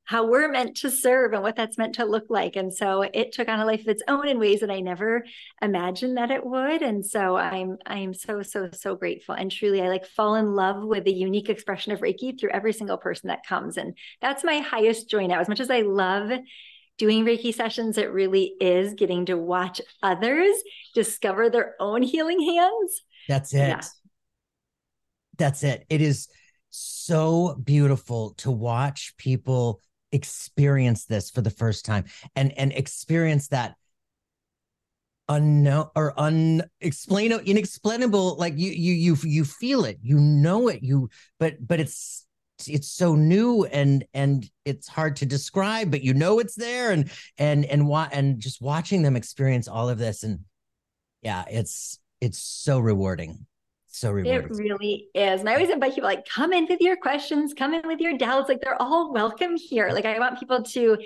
[0.05, 2.57] how we're meant to serve and what that's meant to look like.
[2.57, 5.23] And so it took on a life of its own in ways that I never
[5.61, 6.81] imagined that it would.
[6.81, 9.33] And so I'm I'm so so so grateful.
[9.33, 12.73] And truly I like fall in love with the unique expression of Reiki through every
[12.73, 13.77] single person that comes.
[13.77, 15.39] And that's my highest joy now.
[15.39, 16.31] As much as I love
[16.97, 20.55] doing Reiki sessions, it really is getting to watch others
[20.93, 23.03] discover their own healing hands.
[23.27, 23.67] That's it.
[23.67, 23.81] Yeah.
[25.37, 25.85] That's it.
[25.89, 26.27] It is
[26.69, 33.75] so beautiful to watch people experience this for the first time and and experience that
[35.27, 41.09] unknown or unexplainable inexplainable like you you you you feel it you know it you
[41.39, 42.27] but but it's
[42.67, 47.11] it's so new and and it's hard to describe but you know it's there and
[47.37, 50.39] and and what and just watching them experience all of this and
[51.21, 53.45] yeah it's it's so rewarding
[53.87, 54.49] so rewarding.
[54.49, 55.39] It really is.
[55.41, 58.17] And I always invite people like come in with your questions, come in with your
[58.17, 58.49] doubts.
[58.49, 59.89] Like they're all welcome here.
[59.89, 60.97] Like I want people to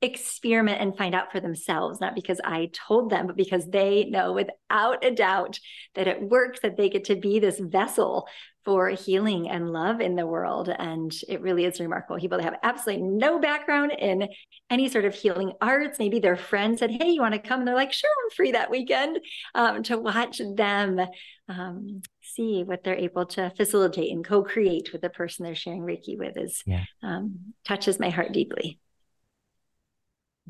[0.00, 4.32] experiment and find out for themselves, not because I told them, but because they know
[4.32, 5.58] without a doubt
[5.94, 8.28] that it works, that they get to be this vessel
[8.64, 10.68] for healing and love in the world.
[10.68, 12.20] And it really is remarkable.
[12.20, 14.28] People that have absolutely no background in
[14.70, 17.60] any sort of healing arts, maybe their friend said, Hey, you want to come?
[17.60, 19.18] And they're like, Sure, I'm free that weekend
[19.54, 21.00] um, to watch them
[21.48, 25.80] um, see what they're able to facilitate and co create with the person they're sharing
[25.80, 26.84] Reiki with is yeah.
[27.02, 28.78] um, touches my heart deeply.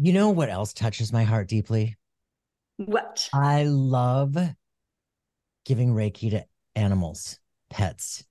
[0.00, 1.96] You know what else touches my heart deeply?
[2.76, 3.28] What?
[3.32, 4.36] I love
[5.64, 6.44] giving Reiki to
[6.76, 8.24] animals, pets.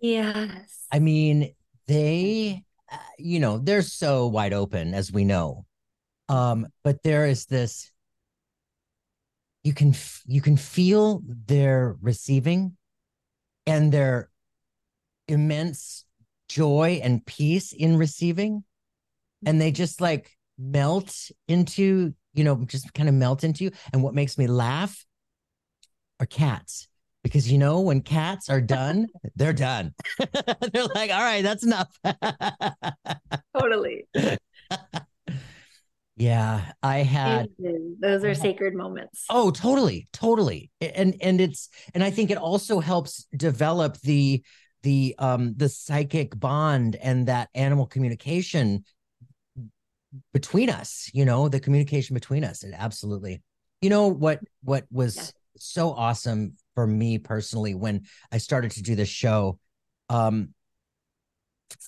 [0.00, 0.86] Yes.
[0.92, 1.54] I mean,
[1.88, 5.66] they, uh, you know, they're so wide open, as we know.
[6.28, 7.90] Um, but there is this
[9.64, 9.94] you can
[10.26, 12.76] you can feel their receiving
[13.66, 14.30] and their
[15.26, 16.04] immense
[16.48, 18.62] joy and peace in receiving
[19.44, 23.70] and they just like melt into, you know, just kind of melt into you.
[23.92, 25.04] And what makes me laugh
[26.20, 26.88] are cats.
[27.22, 29.92] Because you know, when cats are done, they're done.
[30.72, 31.88] they're like, all right, that's enough.
[33.58, 34.06] totally.
[36.18, 37.48] Yeah, I had
[38.00, 39.24] those are sacred moments.
[39.30, 40.70] Oh, totally, totally.
[40.80, 44.42] And and it's and I think it also helps develop the
[44.82, 48.84] the um the psychic bond and that animal communication
[50.32, 53.42] between us you know the communication between us And absolutely
[53.80, 55.22] you know what what was yeah.
[55.56, 59.58] so awesome for me personally when i started to do this show
[60.08, 60.54] um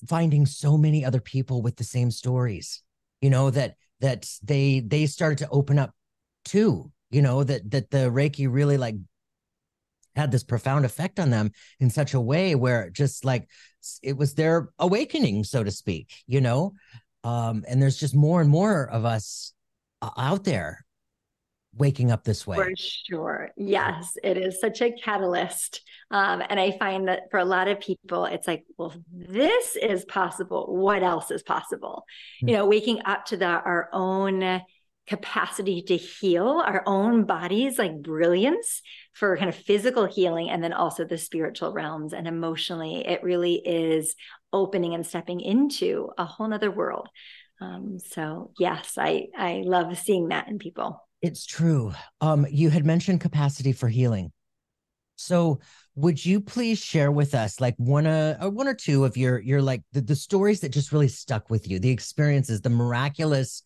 [0.07, 2.83] finding so many other people with the same stories
[3.21, 5.95] you know that that they they started to open up
[6.45, 8.97] too you know that that the reiki really like
[10.17, 13.49] had this profound effect on them in such a way where just like
[14.03, 16.73] it was their awakening so to speak you know
[17.25, 19.53] um and there's just more and more of us
[20.03, 20.85] uh, out there
[21.75, 22.57] waking up this way.
[22.57, 23.51] For sure.
[23.57, 25.83] Yes, it is such a catalyst.
[26.11, 30.05] Um, and I find that for a lot of people, it's like, well, this is
[30.05, 30.67] possible.
[30.69, 32.05] What else is possible?
[32.39, 32.49] Mm-hmm.
[32.49, 34.63] You know, waking up to the, our own
[35.07, 40.73] capacity to heal our own bodies, like brilliance for kind of physical healing, and then
[40.73, 43.07] also the spiritual realms and emotionally.
[43.07, 44.15] It really is
[44.53, 47.09] opening and stepping into a whole nother world.
[47.61, 51.01] Um, so yes, I I love seeing that in people.
[51.23, 51.93] It's true.
[52.21, 54.33] Um, you had mentioned capacity for healing.
[55.17, 55.61] So
[55.97, 59.39] would you please share with us like one uh, or one or two of your
[59.39, 63.63] your like the, the stories that just really stuck with you, the experiences, the miraculous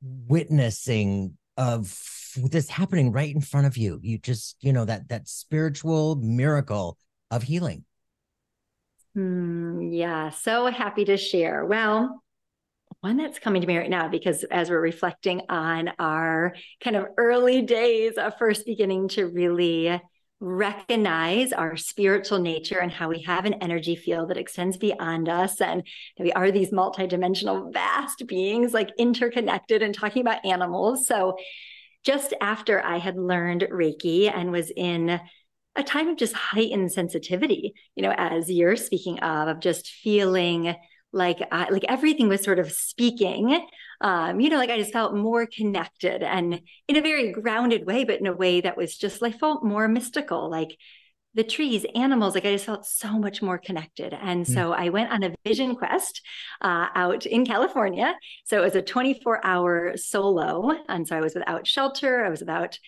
[0.00, 1.94] witnessing of
[2.36, 3.98] this happening right in front of you.
[4.02, 6.96] You just, you know, that that spiritual miracle
[7.30, 7.84] of healing.
[9.16, 11.64] Mm, yeah, so happy to share.
[11.64, 12.22] Well,
[13.00, 17.06] one that's coming to me right now because as we're reflecting on our kind of
[17.16, 20.00] early days of first beginning to really
[20.40, 25.60] recognize our spiritual nature and how we have an energy field that extends beyond us
[25.60, 25.82] and
[26.18, 31.36] we are these multidimensional vast beings like interconnected and talking about animals so
[32.04, 35.20] just after i had learned reiki and was in
[35.78, 40.74] a time of just heightened sensitivity you know as you're speaking of of just feeling
[41.12, 43.66] like I, like everything was sort of speaking.
[44.00, 48.04] Um you know like i just felt more connected and in a very grounded way
[48.04, 50.76] but in a way that was just like felt more mystical like
[51.34, 54.12] the trees animals like i just felt so much more connected.
[54.12, 54.54] And mm.
[54.54, 56.20] so i went on a vision quest
[56.60, 58.14] uh, out in california.
[58.44, 60.72] So it was a 24 hour solo.
[60.88, 62.78] And so i was without shelter i was without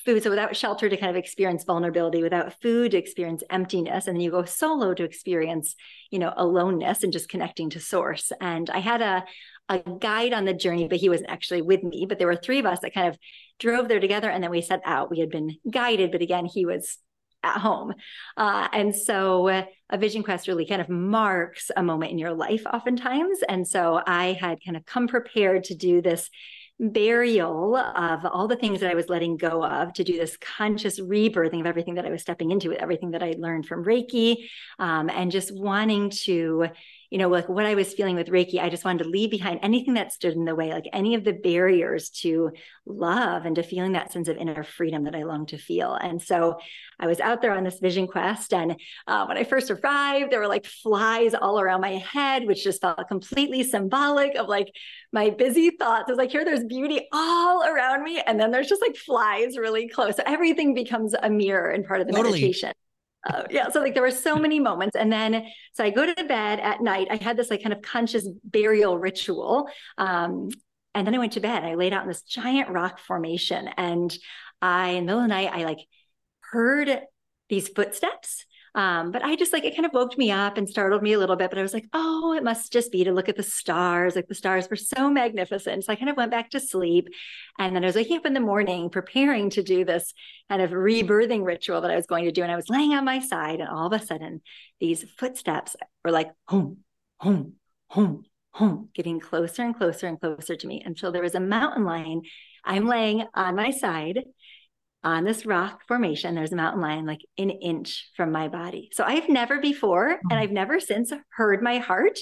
[0.00, 0.22] food.
[0.22, 4.22] So without shelter to kind of experience vulnerability, without food to experience emptiness, and then
[4.22, 5.76] you go solo to experience,
[6.10, 8.32] you know, aloneness and just connecting to source.
[8.40, 9.24] And I had a
[9.68, 12.04] a guide on the journey, but he wasn't actually with me.
[12.08, 13.16] But there were three of us that kind of
[13.60, 15.10] drove there together, and then we set out.
[15.10, 16.98] We had been guided, but again, he was
[17.42, 17.94] at home.
[18.36, 22.64] Uh, and so a vision quest really kind of marks a moment in your life,
[22.66, 23.38] oftentimes.
[23.48, 26.28] And so I had kind of come prepared to do this
[26.80, 30.98] burial of all the things that I was letting go of to do this conscious
[30.98, 34.48] rebirthing of everything that I was stepping into, with everything that I learned from Reiki,
[34.78, 36.68] um, and just wanting to
[37.10, 39.58] you know, like what I was feeling with Reiki, I just wanted to leave behind
[39.62, 42.52] anything that stood in the way, like any of the barriers to
[42.86, 45.92] love and to feeling that sense of inner freedom that I long to feel.
[45.94, 46.58] And so
[47.00, 48.54] I was out there on this vision quest.
[48.54, 52.62] And uh, when I first arrived, there were like flies all around my head, which
[52.62, 54.72] just felt completely symbolic of like
[55.12, 56.04] my busy thoughts.
[56.06, 58.22] I was like, here, there's beauty all around me.
[58.24, 60.16] And then there's just like flies really close.
[60.16, 62.40] So everything becomes a mirror and part of the totally.
[62.40, 62.72] meditation
[63.28, 66.24] uh, yeah so like there were so many moments and then so i go to
[66.24, 70.48] bed at night i had this like kind of conscious burial ritual um,
[70.94, 74.16] and then i went to bed i laid out in this giant rock formation and
[74.62, 75.80] i in the middle of the night i like
[76.40, 77.00] heard
[77.48, 81.02] these footsteps um, but I just like it kind of woke me up and startled
[81.02, 81.50] me a little bit.
[81.50, 84.14] But I was like, oh, it must just be to look at the stars.
[84.14, 85.84] Like the stars were so magnificent.
[85.84, 87.08] So I kind of went back to sleep.
[87.58, 90.14] And then I was waking up in the morning, preparing to do this
[90.48, 92.42] kind of rebirthing ritual that I was going to do.
[92.42, 94.40] And I was laying on my side, and all of a sudden,
[94.78, 96.78] these footsteps were like, home,
[97.18, 97.54] home,
[97.88, 101.84] home, home, getting closer and closer and closer to me until there was a mountain
[101.84, 102.22] lion.
[102.64, 104.20] I'm laying on my side
[105.02, 108.90] on this rock formation, there's a mountain lion like an inch from my body.
[108.92, 110.38] So I've never before, and mm-hmm.
[110.38, 112.18] I've never since heard my heart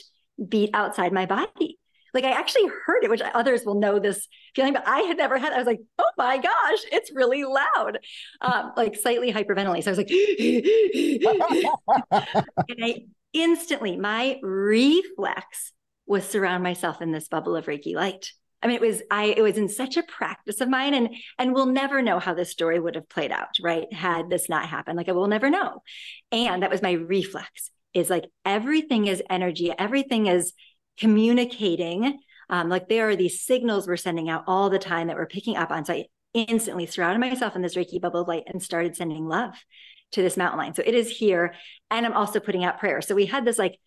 [0.48, 1.78] beat outside my body.
[2.14, 5.38] Like I actually heard it, which others will know this feeling, but I had never
[5.38, 5.52] had.
[5.52, 7.98] I was like, "Oh my gosh, it's really loud,"
[8.40, 9.84] um, like slightly hyperventilating.
[9.84, 10.10] So I was like,
[12.68, 15.72] and I instantly, my reflex
[16.06, 18.32] was surround myself in this bubble of Reiki light.
[18.62, 21.54] I mean, it was I it was in such a practice of mine, and and
[21.54, 23.92] we'll never know how this story would have played out, right?
[23.92, 25.82] Had this not happened, like I will never know.
[26.32, 27.70] And that was my reflex.
[27.94, 30.52] Is like everything is energy, everything is
[30.98, 32.18] communicating.
[32.50, 35.56] Um, like there are these signals we're sending out all the time that we're picking
[35.56, 35.84] up on.
[35.84, 39.54] So I instantly surrounded myself in this Reiki bubble of light and started sending love
[40.12, 40.74] to this mountain lion.
[40.74, 41.54] So it is here.
[41.90, 43.02] And I'm also putting out prayer.
[43.02, 43.78] So we had this like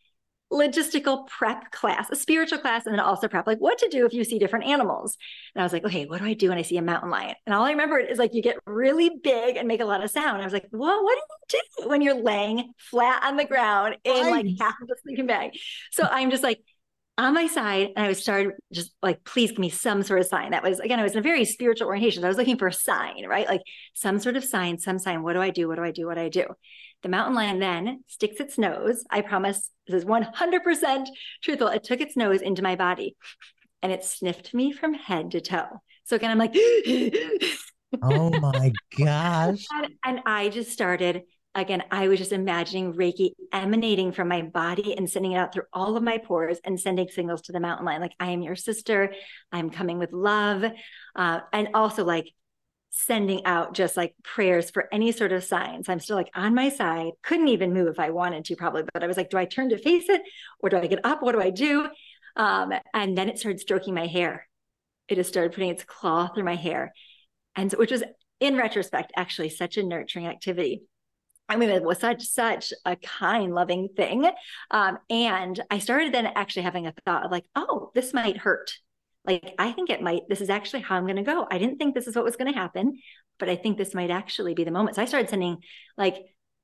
[0.51, 4.13] logistical prep class, a spiritual class, and then also prep, like what to do if
[4.13, 5.17] you see different animals.
[5.55, 7.35] And I was like, okay, what do I do when I see a mountain lion?
[7.45, 10.09] And all I remember is like you get really big and make a lot of
[10.09, 10.41] sound.
[10.41, 13.97] I was like, well, what do you do when you're laying flat on the ground
[14.03, 15.51] in like half of a sleeping bag?
[15.91, 16.59] So I'm just like,
[17.17, 20.25] on my side and I was started just like, please give me some sort of
[20.25, 20.51] sign.
[20.51, 22.21] That was again, I was in a very spiritual orientation.
[22.21, 23.47] So I was looking for a sign, right?
[23.47, 23.61] Like
[23.93, 25.21] some sort of sign, some sign.
[25.21, 25.67] What do I do?
[25.67, 26.07] What do I do?
[26.07, 26.45] What do I do?
[27.03, 29.03] The mountain lion then sticks its nose.
[29.09, 31.07] I promise this is 100%
[31.43, 31.67] truthful.
[31.67, 33.15] It took its nose into my body
[33.81, 35.81] and it sniffed me from head to toe.
[36.03, 36.55] So again, I'm like,
[38.01, 39.65] oh my gosh.
[39.73, 41.23] And, and I just started
[41.55, 45.63] again, I was just imagining Reiki emanating from my body and sending it out through
[45.73, 48.01] all of my pores and sending signals to the mountain lion.
[48.01, 49.13] Like, I am your sister.
[49.51, 50.63] I'm coming with love.
[51.15, 52.31] Uh, and also, like,
[52.91, 55.89] sending out just like prayers for any sort of signs.
[55.89, 58.83] I'm still like on my side, couldn't even move if I wanted to, probably.
[58.93, 60.21] But I was like, do I turn to face it
[60.59, 61.23] or do I get up?
[61.23, 61.87] What do I do?
[62.35, 64.47] Um, and then it started stroking my hair.
[65.07, 66.93] It just started putting its claw through my hair.
[67.55, 68.03] And so, which was
[68.39, 70.83] in retrospect, actually such a nurturing activity.
[71.47, 74.29] I mean, it was such such a kind, loving thing.
[74.69, 78.71] Um, and I started then actually having a thought of like, oh, this might hurt.
[79.25, 80.23] Like, I think it might.
[80.29, 81.45] This is actually how I'm going to go.
[81.49, 82.99] I didn't think this is what was going to happen,
[83.39, 84.95] but I think this might actually be the moment.
[84.95, 85.57] So I started sending
[85.97, 86.15] like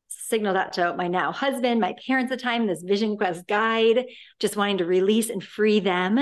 [0.07, 4.05] signaled out to my now husband, my parents at the time, this Vision Quest guide,
[4.39, 6.19] just wanting to release and free them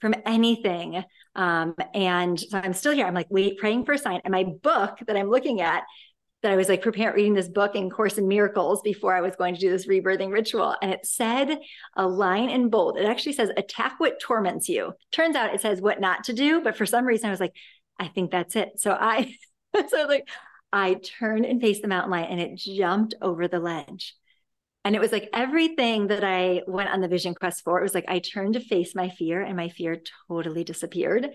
[0.00, 1.02] from anything.
[1.34, 3.06] Um, and so I'm still here.
[3.06, 4.20] I'm like, wait, praying for a sign.
[4.24, 5.84] And my book that I'm looking at
[6.42, 9.34] that I was like preparing reading this book in Course in Miracles before I was
[9.36, 10.76] going to do this rebirthing ritual.
[10.80, 11.58] And it said
[11.96, 12.96] a line in bold.
[12.96, 14.92] It actually says, attack what torments you.
[15.10, 16.60] Turns out it says what not to do.
[16.60, 17.54] But for some reason, I was like,
[17.98, 18.72] I think that's it.
[18.76, 19.34] So I,
[19.88, 20.28] so like,
[20.72, 24.14] I turned and faced the mountain lion and it jumped over the ledge.
[24.84, 27.78] And it was like everything that I went on the vision quest for.
[27.78, 31.28] It was like I turned to face my fear and my fear totally disappeared.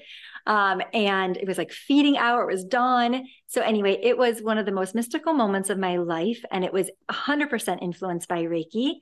[0.45, 3.25] Um, and it was like feeding hour, it was dawn.
[3.47, 6.43] So, anyway, it was one of the most mystical moments of my life.
[6.51, 8.95] And it was 100% influenced by Reiki.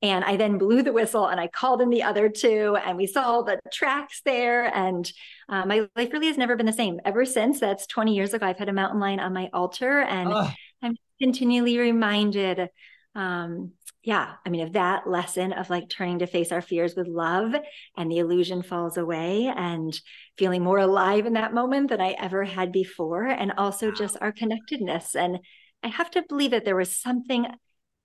[0.00, 3.06] And I then blew the whistle and I called in the other two, and we
[3.06, 4.72] saw the tracks there.
[4.74, 5.10] And
[5.48, 7.58] uh, my life really has never been the same ever since.
[7.58, 8.46] That's 20 years ago.
[8.46, 10.50] I've had a mountain lion on my altar, and oh.
[10.82, 12.68] I'm continually reminded
[13.16, 13.72] um,
[14.02, 17.54] yeah, I mean, if that lesson of like turning to face our fears with love
[17.96, 19.98] and the illusion falls away and
[20.36, 24.32] feeling more alive in that moment than I ever had before, and also just our
[24.32, 25.16] connectedness.
[25.16, 25.40] And
[25.82, 27.46] I have to believe that there was something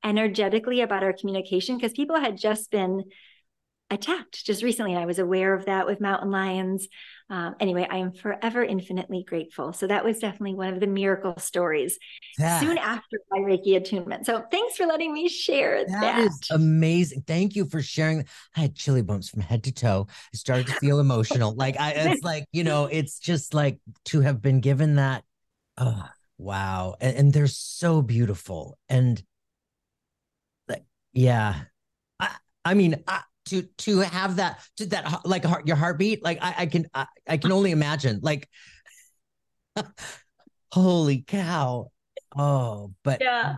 [0.04, 3.04] energetically about our communication because people had just been
[3.90, 4.94] attacked just recently.
[4.94, 6.88] And I was aware of that with mountain lions.
[7.34, 9.74] Um, anyway, I am forever infinitely grateful.
[9.74, 11.98] So that was definitely one of the miracle stories
[12.38, 14.28] that, soon after my Reiki attunement.
[14.28, 16.00] So thanks for letting me share that.
[16.00, 17.24] That is amazing.
[17.26, 18.24] Thank you for sharing.
[18.56, 20.06] I had chilly bumps from head to toe.
[20.12, 21.56] I started to feel emotional.
[21.56, 25.24] Like I, it's like you know, it's just like to have been given that.
[25.76, 26.08] Oh
[26.38, 29.24] wow, and, and they're so beautiful and.
[30.68, 31.62] Like, yeah,
[32.20, 36.40] I, I mean, I, to to have that to that like heart, your heartbeat like
[36.42, 38.48] i, I can I, I can only imagine like
[40.72, 41.92] holy cow.
[42.36, 43.58] Oh but yeah.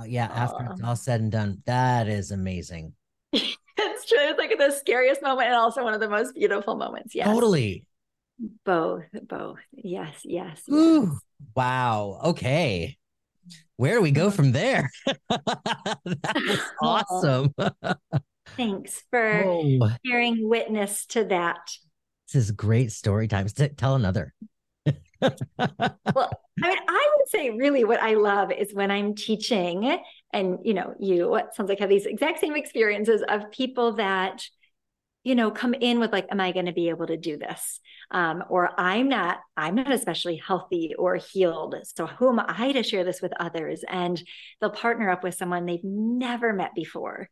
[0.00, 2.94] uh, yeah after it's all said and done that is amazing.
[3.78, 7.14] It's true it's like the scariest moment and also one of the most beautiful moments
[7.14, 7.84] yeah totally.
[8.64, 11.20] Both both yes yes, Ooh, yes.
[11.54, 12.96] wow okay.
[13.76, 14.90] Where do we go from there?
[15.28, 17.54] That was awesome
[18.56, 19.90] Thanks for Whoa.
[20.04, 21.70] bearing witness to that.
[22.26, 23.52] This is great story times.
[23.54, 24.34] To tell another.
[25.20, 26.30] well,
[26.62, 29.98] I mean, I would say really what I love is when I'm teaching,
[30.32, 34.42] and you know, you what sounds like have these exact same experiences of people that,
[35.24, 37.80] you know, come in with like, "Am I going to be able to do this?"
[38.10, 41.74] Um, or I'm not, I'm not especially healthy or healed.
[41.96, 43.84] So who am I to share this with others?
[43.88, 44.22] And
[44.60, 47.28] they'll partner up with someone they've never met before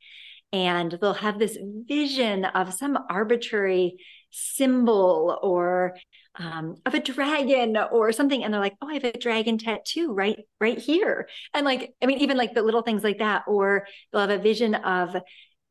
[0.54, 3.96] and they'll have this vision of some arbitrary
[4.30, 5.96] symbol or
[6.36, 10.12] um, of a dragon or something and they're like oh i have a dragon tattoo
[10.12, 11.28] right right here.
[11.52, 14.38] And like i mean even like the little things like that or they'll have a
[14.38, 15.16] vision of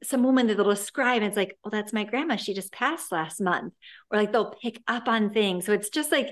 [0.04, 2.36] some woman that they'll describe and it's like oh that's my grandma.
[2.36, 3.74] She just passed last month.
[4.12, 5.66] Or like they'll pick up on things.
[5.66, 6.28] So it's just like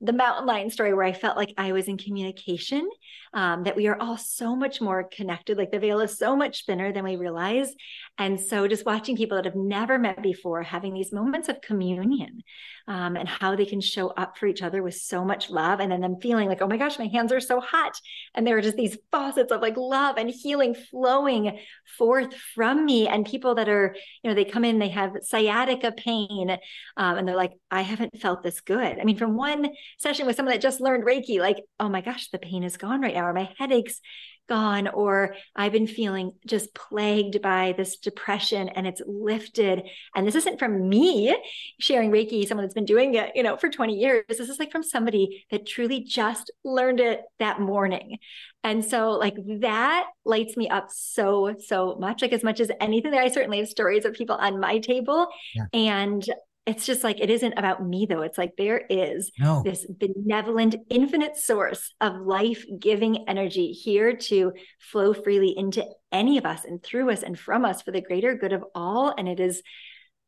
[0.00, 2.88] the mountain lion story where I felt like I was in communication,
[3.32, 5.56] um, that we are all so much more connected.
[5.56, 7.72] Like the veil is so much thinner than we realize.
[8.18, 12.42] And so just watching people that have never met before having these moments of communion
[12.88, 15.80] um, and how they can show up for each other with so much love.
[15.80, 18.00] And then them feeling like, oh my gosh, my hands are so hot.
[18.34, 21.58] And there are just these faucets of like love and healing flowing
[21.98, 23.06] forth from me.
[23.06, 26.56] And people that are, you know, they come in, they have sciatica pain,
[26.96, 28.98] um, and they're like, I haven't felt this good.
[28.98, 32.28] I mean, from one session with someone that just learned Reiki, like, oh my gosh,
[32.30, 34.00] the pain is gone right now, or my headaches
[34.48, 39.82] gone or I've been feeling just plagued by this depression and it's lifted.
[40.14, 41.36] And this isn't from me
[41.78, 44.24] sharing Reiki, someone that's been doing it, you know, for 20 years.
[44.28, 48.18] This is like from somebody that truly just learned it that morning.
[48.64, 53.12] And so like that lights me up so, so much, like as much as anything.
[53.12, 55.28] That I certainly have stories of people on my table.
[55.54, 55.66] Yeah.
[55.72, 56.28] And
[56.66, 59.62] it's just like it isn't about me though it's like there is no.
[59.64, 66.64] this benevolent infinite source of life-giving energy here to flow freely into any of us
[66.64, 69.62] and through us and from us for the greater good of all and it is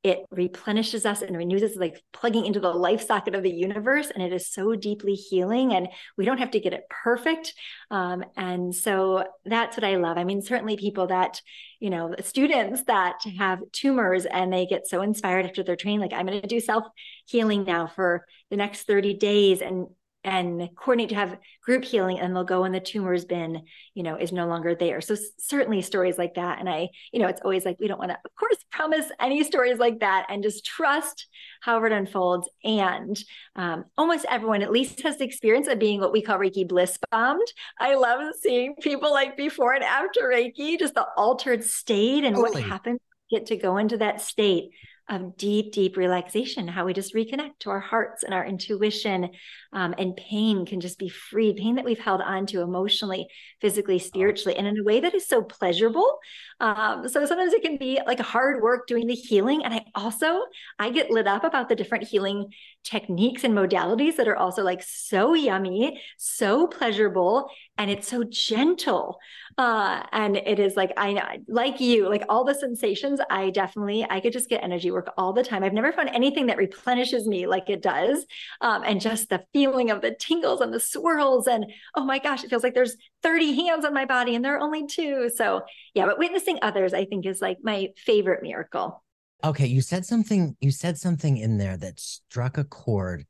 [0.03, 1.77] it replenishes us and renews us.
[1.77, 5.73] Like plugging into the life socket of the universe and it is so deeply healing
[5.73, 7.55] and we don't have to get it perfect.
[7.91, 10.19] Um, and so that's what i love.
[10.19, 11.41] I mean certainly people that
[11.81, 16.13] you know students that have tumors and they get so inspired after their training like
[16.13, 16.85] i'm going to do self
[17.27, 19.87] healing now for the next 30 days and
[20.25, 23.63] and coordinate to have group healing and they'll go and the tumor's been
[23.95, 27.29] you know is no longer there so certainly stories like that and i you know
[27.29, 30.43] it's always like we don't want to of course promise any stories like that and
[30.43, 31.29] just trust
[31.61, 33.23] however it unfolds and
[33.55, 36.99] um, almost everyone at least has the experience of being what we call reiki bliss
[37.13, 37.47] bombed
[37.79, 42.63] i love seeing people like before and after reiki just the altered state and totally.
[42.63, 42.99] what happens
[43.31, 44.71] get to go into that state
[45.09, 49.31] of deep, deep relaxation, how we just reconnect to our hearts and our intuition.
[49.73, 53.27] Um, and pain can just be freed, pain that we've held on to emotionally,
[53.61, 56.19] physically, spiritually, and in a way that is so pleasurable.
[56.61, 59.65] Um, so sometimes it can be like hard work doing the healing.
[59.65, 60.45] And I also,
[60.79, 62.47] I get lit up about the different healing
[62.83, 69.19] techniques and modalities that are also like so yummy, so pleasurable, and it's so gentle.
[69.57, 73.21] Uh, and it is like I like you, like all the sensations.
[73.29, 75.63] I definitely I could just get energy work all the time.
[75.63, 78.25] I've never found anything that replenishes me like it does,
[78.61, 82.45] um, and just the feeling of the tingles and the swirls, and oh my gosh,
[82.45, 85.31] it feels like there's 30 hands on my body and there are only two.
[85.35, 85.63] So
[85.95, 89.03] yeah, but witnessing others, I think, is like my favorite miracle.
[89.45, 90.57] Okay, you said something.
[90.61, 93.25] You said something in there that struck a chord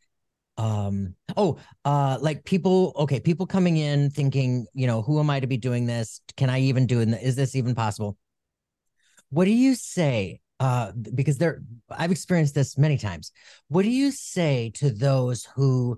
[0.59, 5.39] um oh uh like people okay people coming in thinking you know who am i
[5.39, 8.19] to be doing this can i even do it is this even possible
[9.31, 13.31] what do you say uh because there i've experienced this many times
[13.69, 15.97] what do you say to those who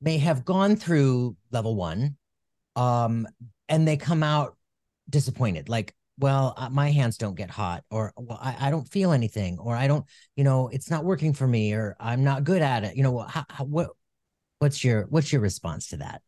[0.00, 2.16] may have gone through level 1
[2.76, 3.26] um
[3.68, 4.56] and they come out
[5.08, 9.12] disappointed like well uh, my hands don't get hot or well, I, I don't feel
[9.12, 10.04] anything or i don't
[10.36, 13.18] you know it's not working for me or i'm not good at it you know
[13.18, 13.90] how, how, what
[14.60, 16.22] what's your what's your response to that?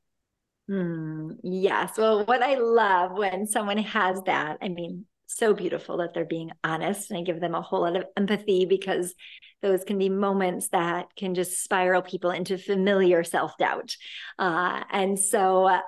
[0.68, 1.96] Hmm, yes.
[1.96, 5.04] Well what i love when someone has that i mean
[5.36, 8.64] so beautiful that they're being honest and i give them a whole lot of empathy
[8.64, 9.14] because
[9.62, 13.96] those can be moments that can just spiral people into familiar self-doubt.
[14.38, 15.80] Uh, and so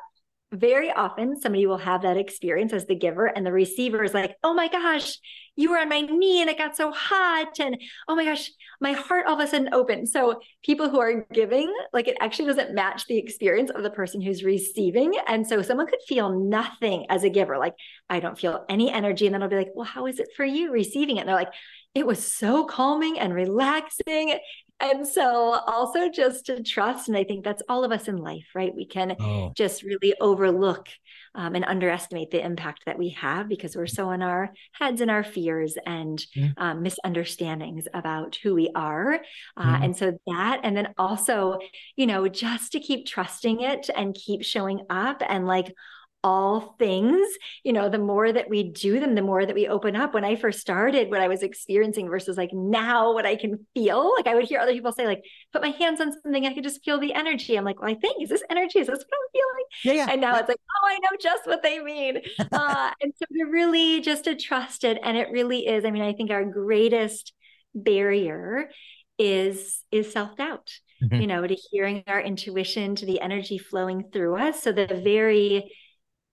[0.55, 4.37] very often somebody will have that experience as the giver and the receiver is like
[4.43, 5.19] oh my gosh
[5.57, 8.51] you were on my knee and it got so hot and oh my gosh
[8.81, 10.09] my heart all of a sudden opened.
[10.09, 14.21] So people who are giving like it actually doesn't match the experience of the person
[14.21, 15.15] who's receiving.
[15.27, 17.75] And so someone could feel nothing as a giver like
[18.11, 19.27] i don't feel any energy.
[19.27, 21.21] And then i'll be like well how is it for you receiving it?
[21.21, 21.53] And they're like
[21.95, 24.37] it was so calming and relaxing
[24.81, 28.47] and so also just to trust and i think that's all of us in life
[28.55, 29.53] right we can oh.
[29.57, 30.89] just really overlook
[31.37, 35.11] um, and underestimate the impact that we have because we're so in our heads and
[35.11, 36.49] our fears and yeah.
[36.59, 39.14] um, misunderstandings about who we are
[39.57, 39.85] uh, mm-hmm.
[39.85, 41.59] and so that and then also
[41.97, 45.75] you know just to keep trusting it and keep showing up and like
[46.25, 47.29] all things
[47.64, 50.14] you know the more that we do them the more that we open up.
[50.14, 54.12] When i first started what i was experiencing versus like now what i can feel
[54.16, 55.22] like i would hear other people say like
[55.53, 57.57] put my hands on something i could just feel the energy.
[57.57, 58.79] I'm like well i think is this energy?
[58.79, 59.64] Is this what i'm feeling?
[59.85, 60.12] Yeah, yeah.
[60.12, 62.20] and now it's like oh i know just what they mean.
[62.53, 66.03] Uh, and so to really just to trust it and it really is i mean
[66.03, 67.33] i think our greatest
[67.75, 68.70] barrier
[69.18, 70.70] is is self-doubt
[71.03, 71.20] mm-hmm.
[71.20, 74.62] you know to hearing our intuition to the energy flowing through us.
[74.62, 75.70] So the very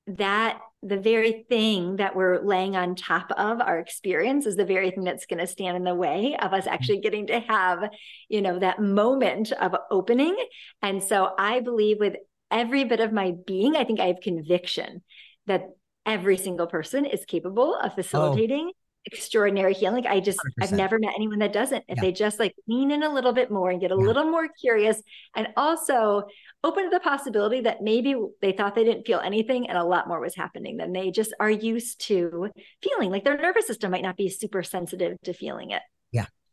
[0.08, 4.90] that the very thing that we're laying on top of our experience is the very
[4.90, 7.04] thing that's going to stand in the way of us actually mm-hmm.
[7.04, 7.90] getting to have
[8.30, 10.36] you know that moment of opening
[10.82, 12.16] and so i believe with
[12.50, 15.04] every bit of my being i think i have conviction
[15.46, 15.66] that
[16.06, 18.81] every single person is capable of facilitating oh.
[19.06, 20.06] Extraordinary healing.
[20.06, 21.84] I just, i have never met anyone that doesn't.
[21.88, 22.02] If yeah.
[22.02, 24.06] they just like lean in a little bit more and get a yeah.
[24.06, 25.02] little more curious
[25.36, 26.24] and also
[26.64, 30.08] open to the possibility that maybe they thought they didn't feel anything and a lot
[30.08, 32.50] more was happening than they just are used to
[32.84, 33.10] feeling.
[33.10, 35.82] Like their nervous system might not be super sensitive to feeling it.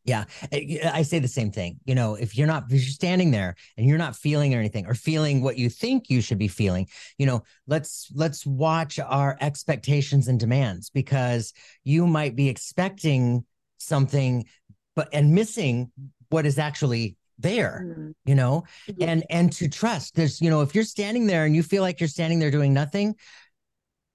[0.09, 1.78] Yeah, eh, eh, I say the same thing.
[1.84, 4.86] You know, if you're not if you're standing there and you're not feeling or anything
[4.86, 6.88] or feeling what you think you should be feeling,
[7.18, 11.52] you know, let's let's watch our expectations and demands because
[11.84, 13.44] you might be expecting
[13.78, 14.44] something
[14.96, 15.90] but and missing
[16.30, 18.11] what is actually there mm-hmm.
[18.26, 19.02] you know mm-hmm.
[19.09, 22.00] and and to trust there's you know if you're standing there and you feel like
[22.00, 23.14] you're standing there doing nothing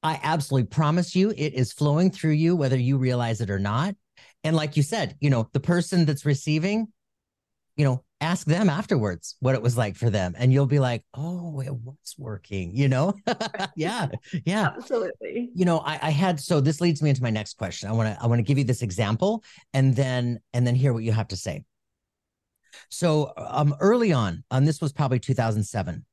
[0.03, 3.95] i absolutely promise you it is flowing through you whether you realize it or not
[4.43, 6.87] and like you said, you know, the person that's receiving,
[7.75, 10.33] you know, ask them afterwards what it was like for them.
[10.37, 13.13] And you'll be like, oh, it was working, you know?
[13.75, 14.07] yeah.
[14.45, 14.69] Yeah.
[14.75, 15.49] Absolutely.
[15.53, 17.89] You know, I, I had so this leads me into my next question.
[17.89, 20.93] I want to I want to give you this example and then and then hear
[20.93, 21.63] what you have to say.
[22.89, 26.05] So um early on, and this was probably 2007.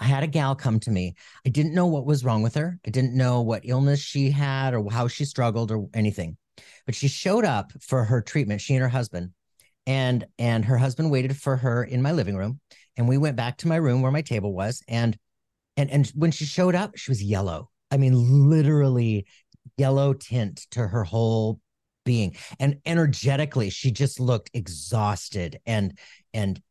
[0.00, 1.14] I had a gal come to me.
[1.46, 2.78] I didn't know what was wrong with her.
[2.86, 6.36] I didn't know what illness she had or how she struggled or anything.
[6.86, 9.30] But she showed up for her treatment, she and her husband.
[9.86, 12.60] And and her husband waited for her in my living room.
[12.96, 14.82] And we went back to my room where my table was.
[14.88, 15.16] And
[15.76, 17.70] and and when she showed up, she was yellow.
[17.90, 19.26] I mean, literally
[19.76, 21.60] yellow tint to her whole
[22.04, 22.36] being.
[22.58, 25.98] And energetically, she just looked exhausted and
[26.32, 26.62] and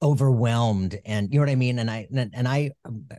[0.00, 2.70] overwhelmed and you know what i mean and i and, and i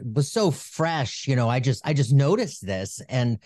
[0.01, 3.37] was so fresh you know i just i just noticed this and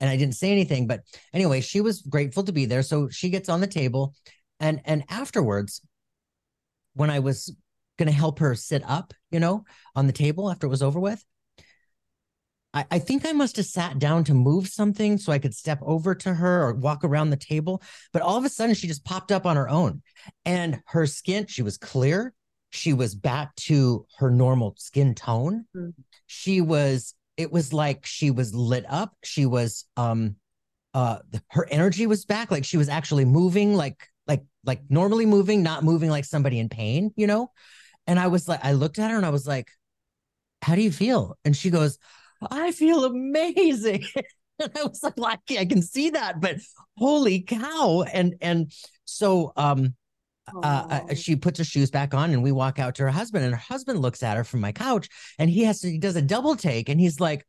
[0.00, 0.86] and I didn't say anything.
[0.86, 2.82] But anyway, she was grateful to be there.
[2.82, 4.14] So she gets on the table.
[4.60, 5.80] And and afterwards,
[6.94, 7.54] when I was
[7.98, 11.24] gonna help her sit up, you know, on the table after it was over with,
[12.74, 15.80] I, I think I must have sat down to move something so I could step
[15.82, 17.82] over to her or walk around the table.
[18.12, 20.02] But all of a sudden she just popped up on her own.
[20.44, 22.34] And her skin, she was clear.
[22.70, 25.64] She was back to her normal skin tone.
[25.74, 25.90] Mm-hmm.
[26.26, 29.16] She was it was like she was lit up.
[29.24, 30.36] She was um
[30.92, 31.20] uh
[31.50, 32.50] her energy was back.
[32.50, 36.68] Like she was actually moving like like like normally moving, not moving like somebody in
[36.68, 37.50] pain, you know?
[38.06, 39.70] And I was like, I looked at her and I was like,
[40.62, 41.38] How do you feel?
[41.44, 41.98] And she goes,
[42.50, 44.04] I feel amazing.
[44.58, 46.56] and I was like, well, I can see that, but
[46.96, 48.02] holy cow.
[48.12, 48.72] And and
[49.04, 49.94] so um
[50.62, 53.44] uh, uh she puts her shoes back on and we walk out to her husband
[53.44, 56.16] and her husband looks at her from my couch and he has to he does
[56.16, 57.46] a double take and he's like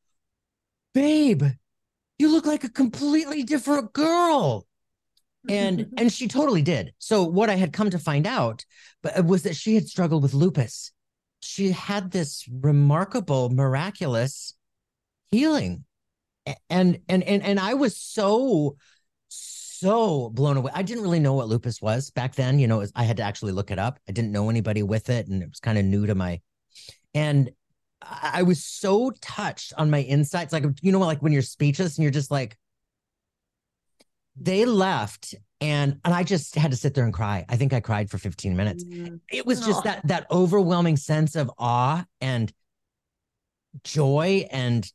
[0.93, 1.43] babe
[2.19, 4.67] you look like a completely different girl.
[5.47, 6.93] And and she totally did.
[6.99, 8.65] So what i had come to find out
[9.01, 10.91] but was that she had struggled with lupus.
[11.39, 14.53] She had this remarkable miraculous
[15.31, 15.85] healing.
[16.69, 18.77] And and and and i was so
[19.79, 20.71] so blown away.
[20.73, 22.59] I didn't really know what lupus was back then.
[22.59, 23.99] You know, was, I had to actually look it up.
[24.07, 26.41] I didn't know anybody with it, and it was kind of new to my.
[27.13, 27.51] And
[28.01, 32.03] I was so touched on my insights, like you know, like when you're speechless and
[32.03, 32.57] you're just like.
[34.41, 37.45] They left, and and I just had to sit there and cry.
[37.49, 38.85] I think I cried for 15 minutes.
[38.85, 39.19] Mm.
[39.29, 42.53] It was just that that overwhelming sense of awe and
[43.83, 44.89] joy and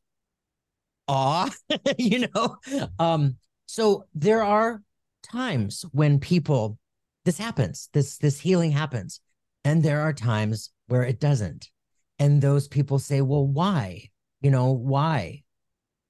[1.07, 1.51] awe,
[1.99, 2.57] you know.
[2.99, 4.83] Um, so there are
[5.23, 6.79] times when people
[7.25, 9.21] this happens, this this healing happens,
[9.65, 11.71] and there are times where it doesn't.
[12.19, 14.11] And those people say, "Well, why?
[14.43, 15.43] You know, why?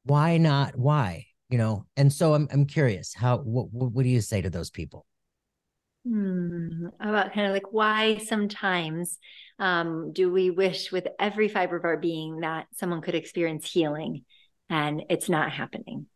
[0.04, 0.76] Why not?
[0.76, 1.86] Why?" You know.
[1.96, 5.06] And so I'm I'm curious, how what what do you say to those people?
[6.06, 9.18] Hmm, about kind of like why sometimes
[9.58, 14.24] um, do we wish with every fiber of our being that someone could experience healing
[14.68, 16.06] and it's not happening?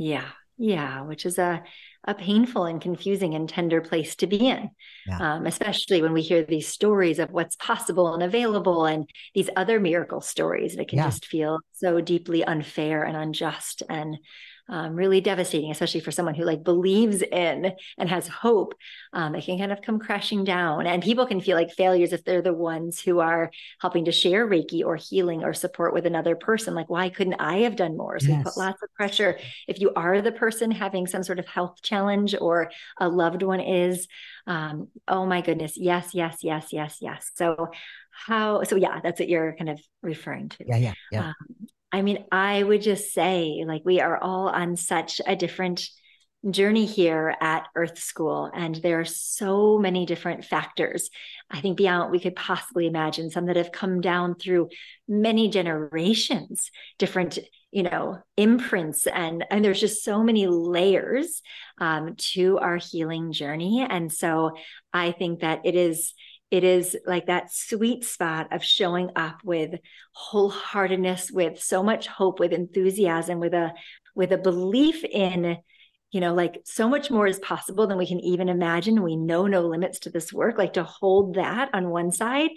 [0.00, 0.24] Yeah.
[0.56, 1.02] Yeah.
[1.02, 1.62] Which is a,
[2.04, 4.70] a painful and confusing and tender place to be in,
[5.06, 5.34] yeah.
[5.34, 9.78] um, especially when we hear these stories of what's possible and available and these other
[9.78, 10.76] miracle stories.
[10.76, 11.04] It can yeah.
[11.04, 14.16] just feel so deeply unfair and unjust and
[14.70, 18.74] um, really devastating, especially for someone who like believes in and has hope.
[19.12, 22.24] Um, it can kind of come crashing down, and people can feel like failures if
[22.24, 23.50] they're the ones who are
[23.80, 26.74] helping to share Reiki or healing or support with another person.
[26.74, 28.18] Like, why couldn't I have done more?
[28.20, 28.38] So yes.
[28.38, 29.38] we put lots of pressure.
[29.66, 33.60] If you are the person having some sort of health challenge or a loved one
[33.60, 34.06] is,
[34.46, 37.30] um, oh my goodness, yes, yes, yes, yes, yes.
[37.34, 37.68] So
[38.12, 38.62] how?
[38.62, 40.64] So yeah, that's what you're kind of referring to.
[40.68, 41.26] Yeah, yeah, yeah.
[41.28, 41.34] Um,
[41.92, 45.88] I mean, I would just say, like, we are all on such a different
[46.48, 48.50] journey here at Earth School.
[48.54, 51.10] And there are so many different factors,
[51.50, 54.68] I think, beyond what we could possibly imagine, some that have come down through
[55.06, 57.38] many generations, different
[57.72, 61.40] you know imprints and and there's just so many layers
[61.78, 64.50] um, to our healing journey and so
[64.92, 66.12] i think that it is
[66.50, 69.78] it is like that sweet spot of showing up with
[70.16, 73.72] wholeheartedness with so much hope with enthusiasm with a
[74.14, 75.58] with a belief in
[76.12, 79.02] you know, like so much more is possible than we can even imagine.
[79.02, 82.50] We know no limits to this work, like to hold that on one side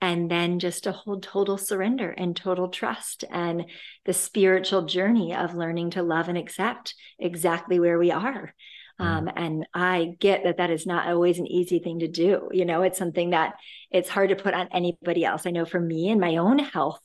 [0.00, 3.66] and then just to hold total surrender and total trust and
[4.04, 8.54] the spiritual journey of learning to love and accept exactly where we are.
[9.00, 9.04] Mm.
[9.04, 12.48] Um, and I get that that is not always an easy thing to do.
[12.52, 13.54] You know, it's something that
[13.90, 15.46] it's hard to put on anybody else.
[15.46, 17.00] I know for me in my own health,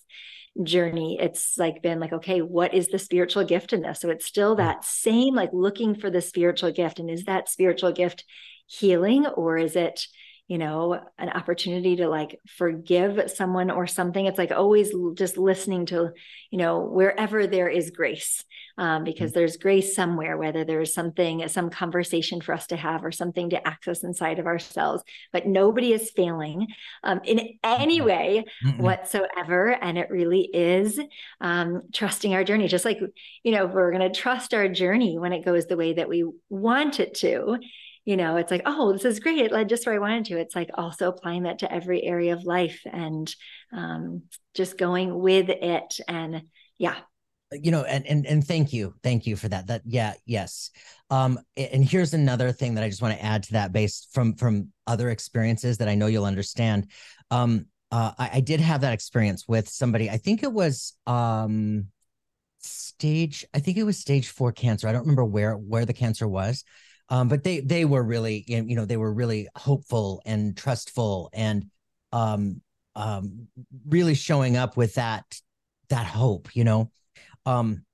[0.63, 4.25] journey it's like been like okay what is the spiritual gift in this so it's
[4.25, 8.23] still that same like looking for the spiritual gift and is that spiritual gift
[8.65, 10.07] healing or is it
[10.47, 15.85] you know an opportunity to like forgive someone or something it's like always just listening
[15.87, 16.11] to
[16.51, 18.43] you know wherever there is grace
[18.77, 19.39] um, because mm-hmm.
[19.39, 23.67] there's grace somewhere whether there's something some conversation for us to have or something to
[23.67, 26.67] access inside of ourselves but nobody is failing
[27.03, 28.81] um, in any way mm-hmm.
[28.83, 30.99] whatsoever and it really is
[31.41, 32.99] um, trusting our journey just like
[33.41, 36.23] you know we're going to trust our journey when it goes the way that we
[36.49, 37.57] want it to
[38.05, 39.39] you know, it's like, oh, this is great.
[39.39, 40.39] It led just where I wanted to.
[40.39, 43.33] It's like also applying that to every area of life and
[43.73, 45.99] um, just going with it.
[46.07, 46.43] And
[46.77, 46.95] yeah.
[47.51, 49.67] You know, and and and thank you, thank you for that.
[49.67, 50.71] That yeah, yes.
[51.09, 54.35] Um, and here's another thing that I just want to add to that, based from
[54.35, 56.91] from other experiences that I know you'll understand.
[57.31, 60.09] Um, uh, I, I did have that experience with somebody.
[60.09, 61.85] I think it was um
[62.59, 63.45] stage.
[63.53, 64.87] I think it was stage four cancer.
[64.87, 66.63] I don't remember where where the cancer was
[67.09, 71.69] um, but they they were really you know they were really hopeful and trustful and
[72.11, 72.61] um,
[72.95, 73.47] um,
[73.87, 75.23] really showing up with that
[75.89, 76.91] that hope you know?
[77.45, 77.85] Um,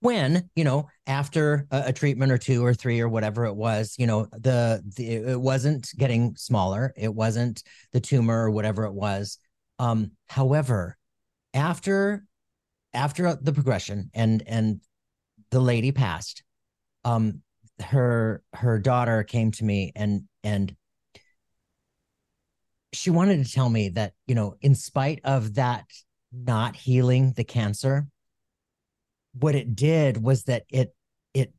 [0.00, 3.96] when you know after a, a, treatment or two or three or whatever it was
[3.98, 8.92] you know the, the it wasn't getting smaller it wasn't the tumor or whatever it
[8.92, 9.38] was.
[9.78, 10.96] Um however
[11.52, 12.24] after
[12.94, 14.80] after the progression and and
[15.50, 16.42] the lady passed
[17.04, 17.42] um
[17.80, 20.74] her her daughter came to me and and
[22.92, 25.84] she wanted to tell me that you know in spite of that
[26.32, 28.06] not healing the cancer
[29.38, 30.94] what it did was that it
[31.34, 31.52] it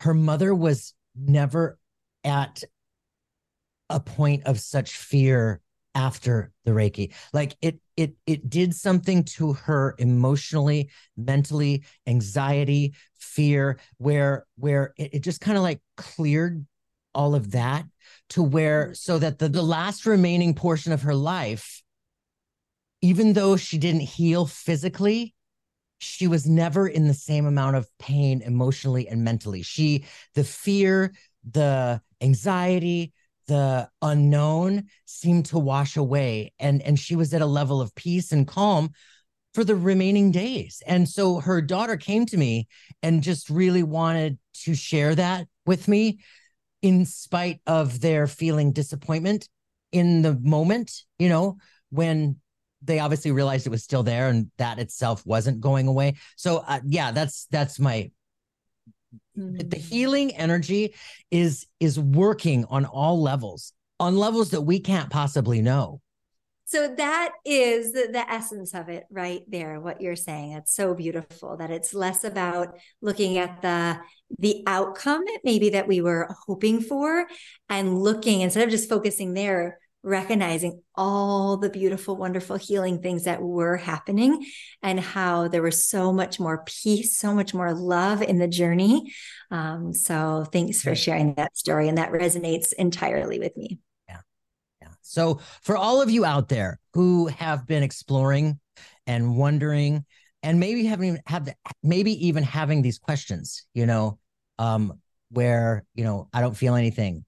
[0.00, 1.78] her mother was never
[2.24, 2.62] at
[3.88, 5.60] a point of such fear
[5.94, 7.12] after the reiki.
[7.32, 15.14] Like it it it did something to her emotionally mentally anxiety fear where where it,
[15.14, 16.64] it just kind of like cleared
[17.14, 17.84] all of that
[18.30, 21.82] to where so that the, the last remaining portion of her life
[23.02, 25.34] even though she didn't heal physically
[26.00, 29.62] she was never in the same amount of pain emotionally and mentally.
[29.62, 31.12] She the fear
[31.48, 33.12] the anxiety
[33.50, 38.30] the unknown seemed to wash away and and she was at a level of peace
[38.30, 38.90] and calm
[39.54, 40.80] for the remaining days.
[40.86, 42.68] And so her daughter came to me
[43.02, 46.20] and just really wanted to share that with me
[46.80, 49.48] in spite of their feeling disappointment
[49.90, 51.56] in the moment you know
[51.90, 52.36] when
[52.82, 56.14] they obviously realized it was still there and that itself wasn't going away.
[56.36, 58.12] So uh, yeah that's that's my
[59.36, 59.68] Mm-hmm.
[59.68, 60.94] The healing energy
[61.30, 66.00] is is working on all levels, on levels that we can't possibly know.
[66.70, 70.52] So that is the, the, essence of it right there, what you're saying.
[70.52, 73.98] It's so beautiful that it's less about looking at the
[74.38, 77.26] the outcome maybe that we were hoping for
[77.68, 83.42] and looking instead of just focusing there, recognizing all the beautiful, wonderful healing things that
[83.42, 84.46] were happening
[84.82, 89.12] and how there was so much more peace, so much more love in the journey.
[89.50, 91.88] Um, so thanks for sharing that story.
[91.88, 93.78] And that resonates entirely with me.
[94.08, 94.20] Yeah.
[94.80, 94.88] Yeah.
[95.02, 98.58] So for all of you out there who have been exploring
[99.06, 100.04] and wondering,
[100.42, 104.18] and maybe having even have maybe even having these questions, you know,
[104.58, 104.98] um,
[105.30, 107.26] where, you know, I don't feel anything.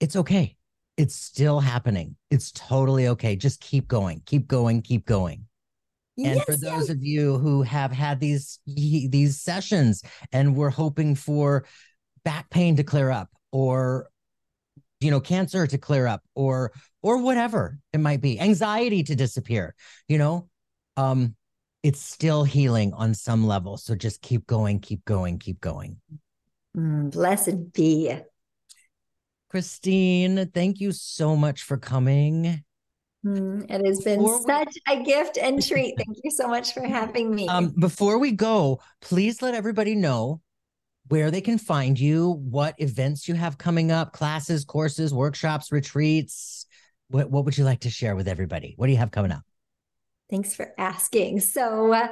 [0.00, 0.55] It's okay
[0.96, 2.16] it's still happening.
[2.30, 3.36] It's totally okay.
[3.36, 5.46] Just keep going, keep going, keep going.
[6.18, 6.88] And yes, for those yes.
[6.88, 11.66] of you who have had these these sessions and we're hoping for
[12.24, 14.08] back pain to clear up or
[15.00, 16.72] you know cancer to clear up or
[17.02, 19.74] or whatever it might be anxiety to disappear
[20.08, 20.48] you know
[20.96, 21.36] um
[21.82, 25.98] it's still healing on some level so just keep going keep going keep going
[26.76, 28.12] Mm, blessed be.
[29.50, 32.62] Christine, thank you so much for coming.
[33.24, 34.94] Mm, it has been before such we...
[34.94, 35.94] a gift and treat.
[35.96, 37.48] Thank you so much for having me.
[37.48, 40.40] Um, before we go, please let everybody know
[41.08, 46.66] where they can find you, what events you have coming up, classes, courses, workshops, retreats.
[47.08, 48.74] What, what would you like to share with everybody?
[48.76, 49.42] What do you have coming up?
[50.28, 51.40] Thanks for asking.
[51.40, 52.08] So, uh,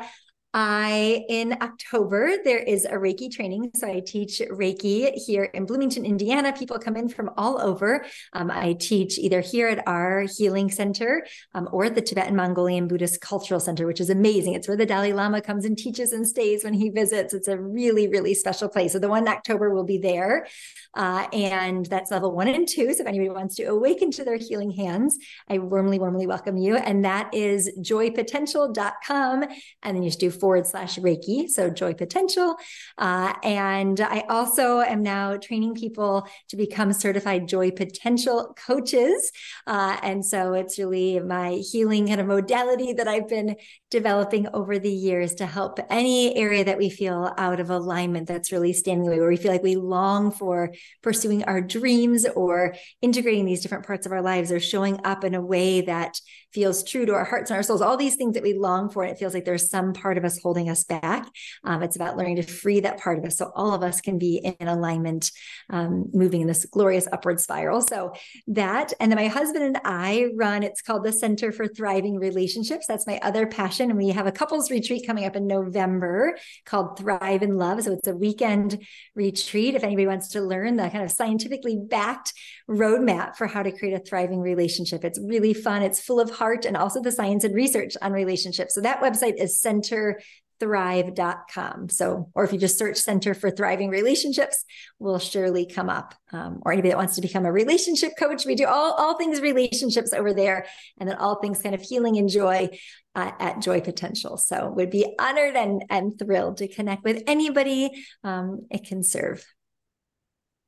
[0.57, 3.73] I in October there is a Reiki training.
[3.75, 6.53] So I teach Reiki here in Bloomington, Indiana.
[6.53, 8.07] People come in from all over.
[8.33, 12.87] Um, I teach either here at our healing center um, or at the Tibetan Mongolian
[12.87, 14.55] Buddhist Cultural Center, which is amazing.
[14.55, 17.35] It's where the Dalai Lama comes and teaches and stays when he visits.
[17.35, 18.93] It's a really, really special place.
[18.93, 20.47] So the one in October will be there.
[20.95, 22.95] Uh, and that's level one and two.
[22.95, 26.77] So if anybody wants to awaken to their healing hands, I warmly, warmly welcome you.
[26.77, 29.43] And that is joypotential.com.
[29.83, 31.49] And then you just do forward slash Reiki.
[31.49, 32.57] So joy potential.
[32.99, 39.33] Uh, and I also am now training people to become certified joy potential coaches.
[39.67, 43.57] Uh, and so it's really my healing kind of modality that I've been
[43.91, 48.53] developing over the years to help any area that we feel out of alignment that's
[48.53, 53.47] really standing away, where we feel like we long for pursuing our dreams or integrating
[53.47, 56.21] these different parts of our lives or showing up in a way that
[56.55, 59.03] feels true to our hearts and our souls, all these things that we long for.
[59.03, 61.29] And it feels like there's some part of us holding us back.
[61.65, 64.19] Um, it's about learning to free that part of us so all of us can
[64.19, 65.33] be in alignment,
[65.71, 67.81] um, moving in this glorious upward spiral.
[67.83, 68.13] So
[68.47, 72.87] that, and then my husband and I run, it's called the Center for Thriving Relationships.
[72.87, 73.91] That's my other passion.
[73.91, 77.83] And we have a couples retreat coming up in November called Thrive in Love.
[77.83, 78.85] So it's a weekend
[79.15, 79.75] retreat.
[79.75, 82.33] If anybody wants to learn the kind of scientifically backed
[82.69, 85.83] roadmap for how to create a thriving relationship, it's really fun.
[85.83, 88.75] It's full of heart and also the science and research on relationships.
[88.75, 90.19] So that website is center
[90.61, 91.89] thrive.com.
[91.89, 94.65] So, or if you just search Center for Thriving Relationships,
[94.99, 96.15] will surely come up.
[96.33, 99.41] Um, or anybody that wants to become a relationship coach, we do all, all things
[99.41, 100.67] relationships over there,
[100.99, 102.71] and then all things kind of healing and joy
[103.15, 104.37] uh, at Joy Potential.
[104.37, 107.91] So, would be honored and, and thrilled to connect with anybody
[108.23, 109.45] um, it can serve.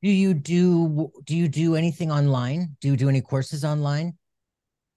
[0.03, 2.77] Do you do do you do anything online?
[2.81, 4.13] Do you do any courses online?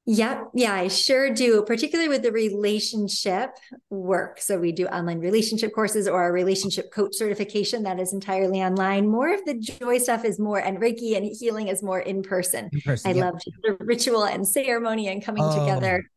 [0.07, 0.51] Yep.
[0.55, 3.51] yeah, I sure do, particularly with the relationship
[3.90, 4.40] work.
[4.40, 9.09] So we do online relationship courses or a relationship coach certification that is entirely online.
[9.09, 12.70] More of the joy stuff is more, and Reiki and healing is more in person.
[12.72, 13.24] In person I yeah.
[13.26, 16.11] love the ritual and ceremony and coming oh, together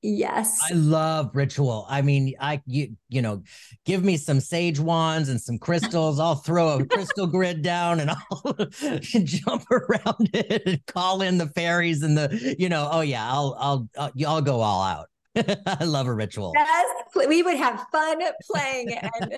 [0.00, 0.60] Yes.
[0.70, 1.84] I love ritual.
[1.88, 3.42] I mean, I you you know,
[3.84, 6.20] give me some sage wands and some crystals.
[6.20, 8.54] I'll throw a crystal grid down and I'll
[9.00, 13.56] jump around it and call in the fairies and the you know, oh yeah, I'll
[13.58, 15.06] I'll uh, I'll, I'll go all out.
[15.66, 16.52] I love a ritual.
[16.54, 18.20] Yes, we would have fun
[18.50, 19.36] playing and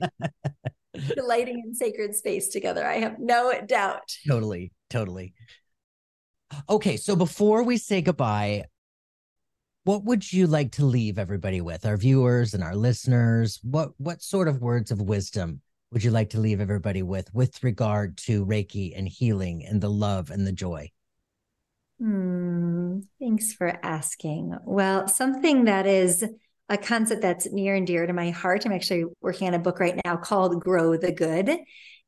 [1.14, 2.86] delighting in sacred space together.
[2.86, 4.14] I have no doubt.
[4.28, 5.32] Totally, totally.
[6.68, 8.64] Okay, so before we say goodbye,
[9.85, 11.87] what would you like to leave everybody with?
[11.87, 15.62] Our viewers and our listeners what what sort of words of wisdom
[15.93, 19.91] would you like to leave everybody with with regard to reiki and healing and the
[19.91, 20.91] love and the joy?
[21.99, 24.55] Hmm, thanks for asking.
[24.64, 26.24] Well something that is
[26.68, 28.64] a concept that's near and dear to my heart.
[28.64, 31.51] I'm actually working on a book right now called grow the good.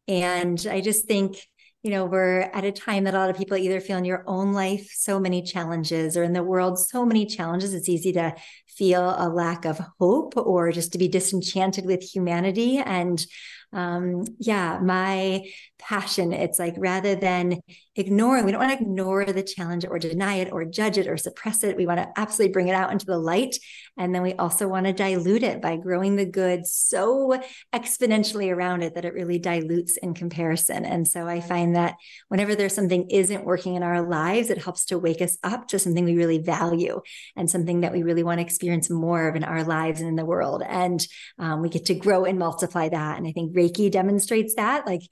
[0.08, 1.36] And i just think
[1.82, 4.22] you know, we're at a time that a lot of people either feel in your
[4.26, 7.74] own life so many challenges or in the world so many challenges.
[7.74, 8.34] It's easy to
[8.68, 12.78] feel a lack of hope or just to be disenchanted with humanity.
[12.78, 13.24] And
[13.72, 15.44] um, yeah, my
[15.78, 17.60] passion, it's like rather than
[17.94, 21.16] ignoring, we don't want to ignore the challenge or deny it or judge it or
[21.18, 21.76] suppress it.
[21.76, 23.56] We want to absolutely bring it out into the light.
[23.98, 27.38] And then we also want to dilute it by growing the good so
[27.74, 30.86] exponentially around it that it really dilutes in comparison.
[30.86, 31.96] And so I find that
[32.28, 35.78] whenever there's something isn't working in our lives, it helps to wake us up to
[35.78, 37.02] something we really value
[37.36, 40.16] and something that we really want to experience more of in our lives and in
[40.16, 40.62] the world.
[40.66, 41.06] And
[41.38, 43.18] um, we get to grow and multiply that.
[43.18, 44.86] And I think Reiki demonstrates that.
[44.86, 45.02] Like,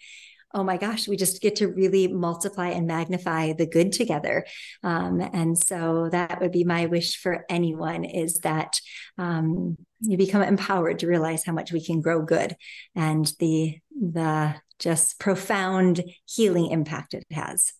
[0.52, 4.44] oh my gosh, we just get to really multiply and magnify the good together.
[4.82, 8.80] Um, and so that would be my wish for anyone is that
[9.18, 12.56] um, you become empowered to realize how much we can grow good
[12.94, 17.72] and the the just profound healing impact it has.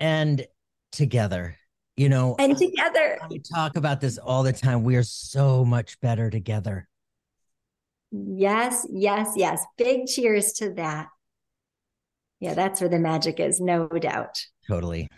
[0.00, 0.46] And
[0.92, 1.56] together,
[1.96, 4.84] you know, and together, we talk about this all the time.
[4.84, 6.88] We are so much better together.
[8.12, 9.64] Yes, yes, yes.
[9.76, 11.08] Big cheers to that.
[12.40, 14.40] Yeah, that's where the magic is, no doubt.
[14.66, 15.08] Totally.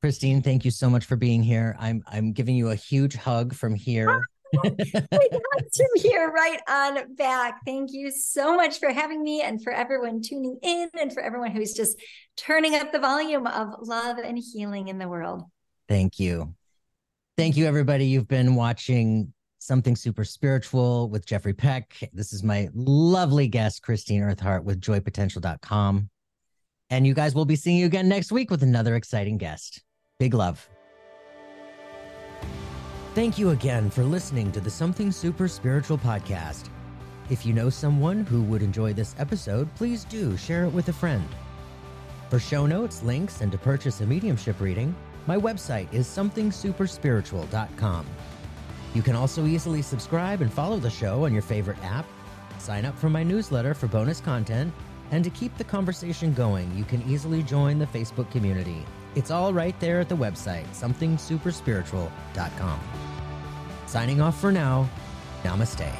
[0.00, 1.76] Christine, thank you so much for being here.
[1.78, 4.20] I'm I'm giving you a huge hug from here ah,
[4.64, 7.60] we got to hear right on back.
[7.64, 11.52] Thank you so much for having me and for everyone tuning in and for everyone
[11.52, 12.00] who's just
[12.36, 15.42] turning up the volume of love and healing in the world.
[15.88, 16.54] Thank you.
[17.36, 18.06] Thank you, everybody.
[18.06, 22.08] You've been watching Something Super Spiritual with Jeffrey Peck.
[22.14, 26.08] This is my lovely guest, Christine Everheart with joypotential.com.
[26.88, 29.82] And you guys will be seeing you again next week with another exciting guest.
[30.18, 30.66] Big love.
[33.14, 36.70] Thank you again for listening to the Something Super Spiritual podcast.
[37.28, 40.92] If you know someone who would enjoy this episode, please do share it with a
[40.92, 41.28] friend.
[42.30, 44.94] For show notes, links, and to purchase a mediumship reading,
[45.26, 48.06] my website is somethingsuperspiritual.com.
[48.94, 52.06] You can also easily subscribe and follow the show on your favorite app,
[52.58, 54.72] sign up for my newsletter for bonus content,
[55.10, 58.84] and to keep the conversation going, you can easily join the Facebook community.
[59.14, 62.80] It's all right there at the website, somethingsuperspiritual.com.
[63.86, 64.88] Signing off for now,
[65.42, 65.90] namaste.